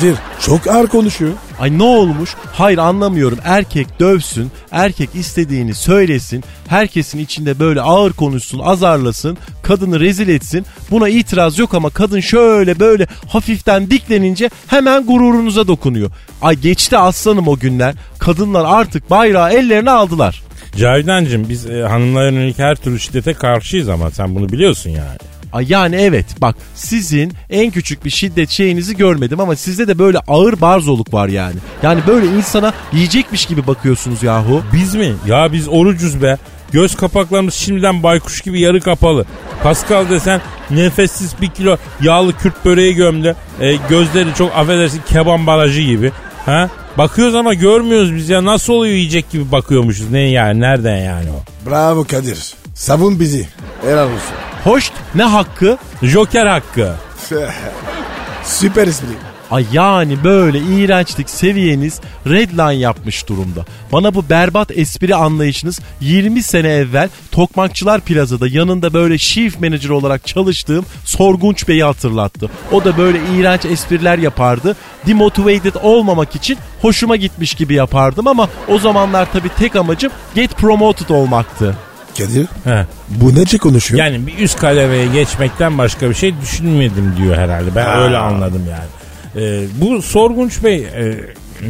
Kadir 0.00 0.16
çok 0.40 0.66
ağır 0.66 0.86
konuşuyor. 0.86 1.32
Ay 1.60 1.78
ne 1.78 1.82
olmuş? 1.82 2.34
Hayır 2.52 2.78
anlamıyorum. 2.78 3.38
Erkek 3.44 4.00
dövsün, 4.00 4.50
erkek 4.72 5.14
istediğini 5.14 5.74
söylesin, 5.74 6.44
herkesin 6.68 7.18
içinde 7.18 7.58
böyle 7.58 7.80
ağır 7.80 8.12
konuşsun, 8.12 8.58
azarlasın, 8.58 9.38
kadını 9.62 10.00
rezil 10.00 10.28
etsin. 10.28 10.66
Buna 10.90 11.08
itiraz 11.08 11.58
yok 11.58 11.74
ama 11.74 11.90
kadın 11.90 12.20
şöyle 12.20 12.80
böyle 12.80 13.06
hafiften 13.28 13.90
diklenince 13.90 14.50
hemen 14.66 15.06
gururunuza 15.06 15.68
dokunuyor. 15.68 16.10
Ay 16.42 16.56
geçti 16.56 16.98
aslanım 16.98 17.48
o 17.48 17.58
günler. 17.58 17.94
Kadınlar 18.18 18.64
artık 18.64 19.10
bayrağı 19.10 19.52
ellerine 19.52 19.90
aldılar. 19.90 20.42
Cavidancığım 20.76 21.48
biz 21.48 21.70
e, 21.70 21.82
hanımlara 21.82 22.30
yönelik 22.30 22.58
her 22.58 22.76
türlü 22.76 23.00
şiddete 23.00 23.34
karşıyız 23.34 23.88
ama 23.88 24.10
sen 24.10 24.34
bunu 24.34 24.48
biliyorsun 24.48 24.90
yani. 24.90 25.18
Yani 25.60 25.96
evet 25.96 26.26
bak 26.40 26.56
sizin 26.74 27.32
en 27.50 27.70
küçük 27.70 28.04
bir 28.04 28.10
şiddet 28.10 28.50
şeyinizi 28.50 28.96
görmedim 28.96 29.40
ama 29.40 29.56
sizde 29.56 29.88
de 29.88 29.98
böyle 29.98 30.18
ağır 30.18 30.60
barzoluk 30.60 31.14
var 31.14 31.28
yani. 31.28 31.56
Yani 31.82 32.00
böyle 32.06 32.26
insana 32.26 32.72
yiyecekmiş 32.92 33.46
gibi 33.46 33.66
bakıyorsunuz 33.66 34.22
yahu. 34.22 34.62
Biz 34.72 34.94
mi? 34.94 35.12
Ya 35.26 35.52
biz 35.52 35.68
orucuz 35.68 36.22
be. 36.22 36.36
Göz 36.72 36.96
kapaklarımız 36.96 37.54
şimdiden 37.54 38.02
baykuş 38.02 38.40
gibi 38.40 38.60
yarı 38.60 38.80
kapalı. 38.80 39.24
Pascal 39.62 40.10
desen 40.10 40.40
nefessiz 40.70 41.34
bir 41.40 41.48
kilo 41.50 41.76
yağlı 42.02 42.36
Kürt 42.36 42.64
böreği 42.64 42.94
gömdü. 42.94 43.36
E, 43.60 43.76
gözleri 43.88 44.34
çok 44.34 44.56
affedersin 44.56 45.02
keban 45.08 45.46
barajı 45.46 45.80
gibi. 45.80 46.12
Ha? 46.46 46.70
Bakıyoruz 46.98 47.34
ama 47.34 47.54
görmüyoruz 47.54 48.14
biz 48.14 48.28
ya. 48.28 48.44
Nasıl 48.44 48.72
oluyor 48.72 48.94
yiyecek 48.94 49.30
gibi 49.30 49.52
bakıyormuşuz. 49.52 50.10
Ne 50.10 50.20
yani? 50.20 50.60
Nereden 50.60 50.96
yani 50.96 51.26
o? 51.30 51.68
Bravo 51.70 52.04
Kadir. 52.04 52.54
Savun 52.74 53.20
bizi. 53.20 53.48
Helal 53.84 54.06
olsun. 54.06 54.49
Hoş 54.64 54.90
ne 55.14 55.22
hakkı? 55.22 55.78
Joker 56.02 56.46
hakkı. 56.46 56.94
Süper 58.44 58.86
espri. 58.86 59.06
Ay 59.50 59.66
yani 59.72 60.24
böyle 60.24 60.58
iğrençlik 60.58 61.30
seviyeniz 61.30 62.00
redline 62.26 62.74
yapmış 62.74 63.28
durumda. 63.28 63.64
Bana 63.92 64.14
bu 64.14 64.28
berbat 64.30 64.70
espri 64.78 65.14
anlayışınız 65.14 65.80
20 66.00 66.42
sene 66.42 66.68
evvel 66.68 67.08
Tokmakçılar 67.30 68.00
Plaza'da 68.00 68.48
yanında 68.48 68.92
böyle 68.92 69.18
chief 69.18 69.60
manager 69.60 69.88
olarak 69.88 70.26
çalıştığım 70.26 70.84
Sorgunç 71.04 71.68
Bey'i 71.68 71.84
hatırlattı. 71.84 72.50
O 72.72 72.84
da 72.84 72.96
böyle 72.96 73.18
iğrenç 73.34 73.64
espriler 73.64 74.18
yapardı. 74.18 74.76
Demotivated 75.06 75.74
olmamak 75.82 76.36
için 76.36 76.58
hoşuma 76.82 77.16
gitmiş 77.16 77.54
gibi 77.54 77.74
yapardım 77.74 78.26
ama 78.28 78.48
o 78.68 78.78
zamanlar 78.78 79.32
tabii 79.32 79.50
tek 79.58 79.76
amacım 79.76 80.12
get 80.34 80.56
promoted 80.56 81.08
olmaktı. 81.08 81.76
Kadir 82.18 82.46
He. 82.64 82.86
bu 83.08 83.34
nece 83.34 83.58
konuşuyor? 83.58 84.04
Yani 84.04 84.26
bir 84.26 84.38
üst 84.38 84.58
kademeye 84.58 85.06
geçmekten 85.06 85.78
başka 85.78 86.10
bir 86.10 86.14
şey 86.14 86.34
düşünmedim 86.42 87.14
diyor 87.18 87.36
herhalde. 87.36 87.74
Ben 87.74 87.98
öyle 87.98 88.16
anladım 88.16 88.62
yani. 88.70 88.88
Ee, 89.36 89.64
bu 89.80 90.02
Sorgunç 90.02 90.64
Bey 90.64 90.76
e, 90.76 91.20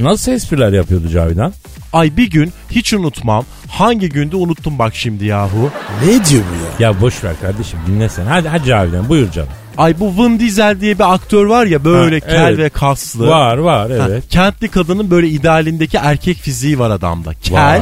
nasıl 0.03 0.33
espriler 0.33 0.73
yapıyordu 0.73 1.09
Cavidan? 1.09 1.53
Ay 1.93 2.17
bir 2.17 2.31
gün 2.31 2.53
hiç 2.71 2.93
unutmam. 2.95 3.45
Hangi 3.69 4.09
günde 4.09 4.37
unuttum 4.37 4.79
bak 4.79 4.95
şimdi 4.95 5.25
yahu. 5.25 5.71
Ne 6.05 6.25
diyor 6.25 6.43
bu 6.51 6.83
ya? 6.83 6.89
Ya 6.91 7.01
boş 7.01 7.25
ver 7.25 7.33
kardeşim 7.41 7.79
dinlesen. 7.87 8.27
Hadi 8.27 8.49
hadi 8.49 8.65
Cavidan 8.69 9.09
buyur 9.09 9.31
canım. 9.31 9.49
Ay 9.79 10.01
bu 10.01 10.17
Vin 10.17 10.41
Diesel 10.41 10.81
diye 10.81 10.99
bir 10.99 11.15
aktör 11.15 11.45
var 11.47 11.67
ya 11.67 11.85
böyle 11.85 12.21
Ha, 12.21 12.27
kel 12.27 12.35
evet. 12.49 12.59
ve 12.59 12.69
kaslı. 12.69 13.29
Var 13.29 13.57
var 13.59 13.91
Ha, 13.91 14.07
evet. 14.09 14.25
kentli 14.31 14.69
kadının 14.69 15.11
böyle 15.11 15.29
idealindeki 15.29 15.97
erkek 15.97 16.37
fiziği 16.37 16.79
var 16.79 16.91
adamda. 16.91 17.35
Kel, 17.43 17.55
Vay. 17.55 17.81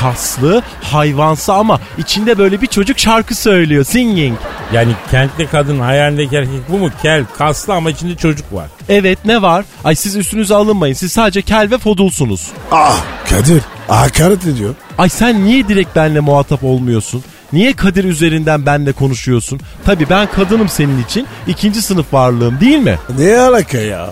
kaslı, 0.00 0.62
hayvansı 0.82 1.52
ama 1.52 1.80
içinde 1.98 2.38
böyle 2.38 2.60
bir 2.60 2.66
çocuk 2.66 2.98
şarkı 2.98 3.34
söylüyor. 3.34 3.84
Singing. 3.84 4.38
Yani 4.72 4.92
kentli 5.10 5.46
kadın 5.46 5.80
hayalindeki 5.80 6.36
erkek 6.36 6.68
bu 6.68 6.78
mu? 6.78 6.90
Kel, 7.02 7.24
kaslı 7.38 7.74
ama 7.74 7.90
içinde 7.90 8.14
çocuk 8.16 8.52
var. 8.52 8.66
Evet 8.88 9.18
ne 9.24 9.42
var? 9.42 9.64
Ay 9.84 9.94
siz 9.94 10.16
üstünüze 10.16 10.54
alınmayın. 10.54 10.94
Siz 10.94 11.12
sadece 11.12 11.42
kel 11.42 11.70
ve 11.70 11.78
fodulsunuz. 11.78 12.48
Ah 12.72 13.00
Kadir 13.30 13.62
hakaret 13.88 14.46
ediyor. 14.46 14.74
Ay 14.98 15.08
sen 15.08 15.44
niye 15.44 15.68
direkt 15.68 15.96
benle 15.96 16.20
muhatap 16.20 16.64
olmuyorsun? 16.64 17.22
Niye 17.52 17.72
Kadir 17.72 18.04
üzerinden 18.04 18.66
benle 18.66 18.92
konuşuyorsun? 18.92 19.60
Tabii 19.84 20.06
ben 20.10 20.28
kadınım 20.32 20.68
senin 20.68 21.02
için. 21.04 21.26
ikinci 21.48 21.82
sınıf 21.82 22.14
varlığım 22.14 22.60
değil 22.60 22.78
mi? 22.78 22.98
Ne 23.18 23.38
alaka 23.38 23.78
ya? 23.78 24.10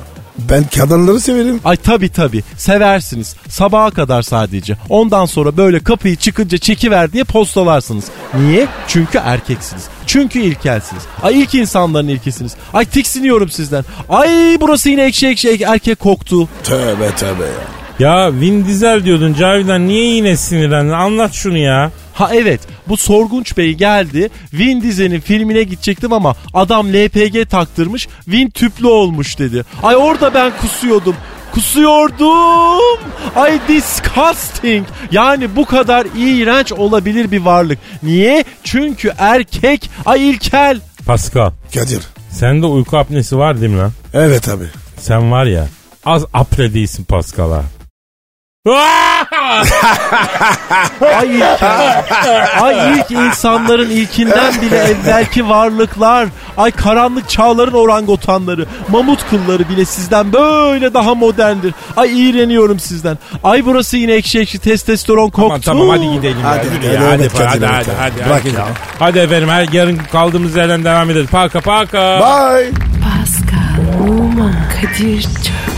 Ben 0.50 0.64
kadınları 0.76 1.20
severim. 1.20 1.60
Ay 1.64 1.76
tabii 1.76 2.08
tabii 2.08 2.42
seversiniz. 2.56 3.36
Sabaha 3.48 3.90
kadar 3.90 4.22
sadece. 4.22 4.76
Ondan 4.88 5.26
sonra 5.26 5.56
böyle 5.56 5.78
kapıyı 5.80 6.16
çıkınca 6.16 6.58
çekiver 6.58 7.12
diye 7.12 7.24
postalarsınız. 7.24 8.04
Niye? 8.34 8.66
Çünkü 8.88 9.18
erkeksiniz. 9.18 9.84
Çünkü 10.06 10.38
ilkelsiniz. 10.40 11.02
Ay 11.22 11.40
ilk 11.40 11.54
insanların 11.54 12.08
ilkisiniz. 12.08 12.52
Ay 12.74 12.84
tiksiniyorum 12.84 13.48
sizden. 13.48 13.84
Ay 14.08 14.58
burası 14.60 14.88
yine 14.90 15.04
ekşi 15.04 15.28
ekşi 15.28 15.62
erkek 15.66 15.98
koktu. 15.98 16.48
Tövbe 16.64 17.10
tövbe 17.16 17.44
ya. 17.44 17.77
Ya 17.98 18.40
Vin 18.40 18.64
Diesel 18.64 19.04
diyordun 19.04 19.34
Cavidan 19.34 19.88
niye 19.88 20.04
yine 20.14 20.36
sinirlendin? 20.36 20.92
Anlat 20.92 21.32
şunu 21.32 21.58
ya. 21.58 21.90
Ha 22.14 22.30
evet 22.34 22.60
bu 22.88 22.96
Sorgunç 22.96 23.56
Bey 23.56 23.72
geldi. 23.74 24.28
Vin 24.52 24.82
Diesel'in 24.82 25.20
filmine 25.20 25.62
gidecektim 25.62 26.12
ama 26.12 26.34
adam 26.54 26.88
LPG 26.92 27.50
taktırmış. 27.50 28.08
Vin 28.28 28.50
tüplü 28.50 28.86
olmuş 28.86 29.38
dedi. 29.38 29.64
Ay 29.82 29.96
orada 29.96 30.34
ben 30.34 30.52
kusuyordum. 30.60 31.16
Kusuyordum. 31.54 32.98
Ay 33.36 33.58
disgusting. 33.68 34.86
Yani 35.12 35.56
bu 35.56 35.64
kadar 35.64 36.06
iğrenç 36.16 36.72
olabilir 36.72 37.30
bir 37.30 37.40
varlık. 37.40 37.78
Niye? 38.02 38.44
Çünkü 38.64 39.12
erkek. 39.18 39.90
Ay 40.06 40.30
ilkel. 40.30 40.80
Pascal 41.06 41.50
Kadir. 41.74 42.00
sende 42.30 42.66
uyku 42.66 42.98
apnesi 42.98 43.38
var 43.38 43.60
değil 43.60 43.72
mi 43.72 43.78
lan? 43.78 43.92
Evet 44.14 44.48
abi. 44.48 44.64
Sen 44.98 45.32
var 45.32 45.46
ya 45.46 45.66
az 46.04 46.24
apre 46.34 46.74
değilsin 46.74 47.04
Pascal'a. 47.04 47.62
Ay 51.16 51.26
ilkel. 51.36 52.04
Ay 52.60 52.76
ilk 52.98 53.10
insanların 53.10 53.90
ilkinden 53.90 54.54
bile 54.62 54.76
evvelki 54.78 55.48
varlıklar. 55.48 56.28
Ay 56.56 56.70
karanlık 56.70 57.28
çağların 57.28 57.72
orangotanları. 57.72 58.66
Mamut 58.88 59.30
kılları 59.30 59.68
bile 59.68 59.84
sizden 59.84 60.32
böyle 60.32 60.94
daha 60.94 61.14
moderndir. 61.14 61.74
Ay 61.96 62.28
iğreniyorum 62.30 62.78
sizden. 62.80 63.18
Ay 63.44 63.66
burası 63.66 63.96
yine 63.96 64.12
ekşi 64.12 64.38
ekşi 64.40 64.58
testosteron 64.58 65.30
koktu. 65.30 65.60
Tamam 65.64 65.78
tamam 65.80 65.88
hadi 65.88 66.12
gidelim 66.12 66.36
Hadi, 66.42 66.66
ya. 66.66 66.72
hadi, 66.72 66.86
ya, 66.86 67.10
hadi, 67.10 67.28
hadi, 67.28 67.66
hadi, 67.66 67.66
hadi. 67.66 67.90
hadi, 67.98 68.28
Bırak 68.28 68.40
hadi. 68.44 68.54
ya. 68.56 68.66
Hadi 68.98 69.18
efendim 69.18 69.48
her 69.48 69.68
yarın 69.72 69.98
kaldığımız 70.12 70.56
yerden 70.56 70.84
devam 70.84 71.10
ederiz. 71.10 71.28
Paka 71.30 71.60
paka. 71.60 72.20
Bye. 72.20 72.70
Pascal, 73.02 74.08
Oman, 74.08 74.54
Kadir 74.80 75.22
çok 75.22 75.77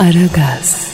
Aragaz. 0.00 0.89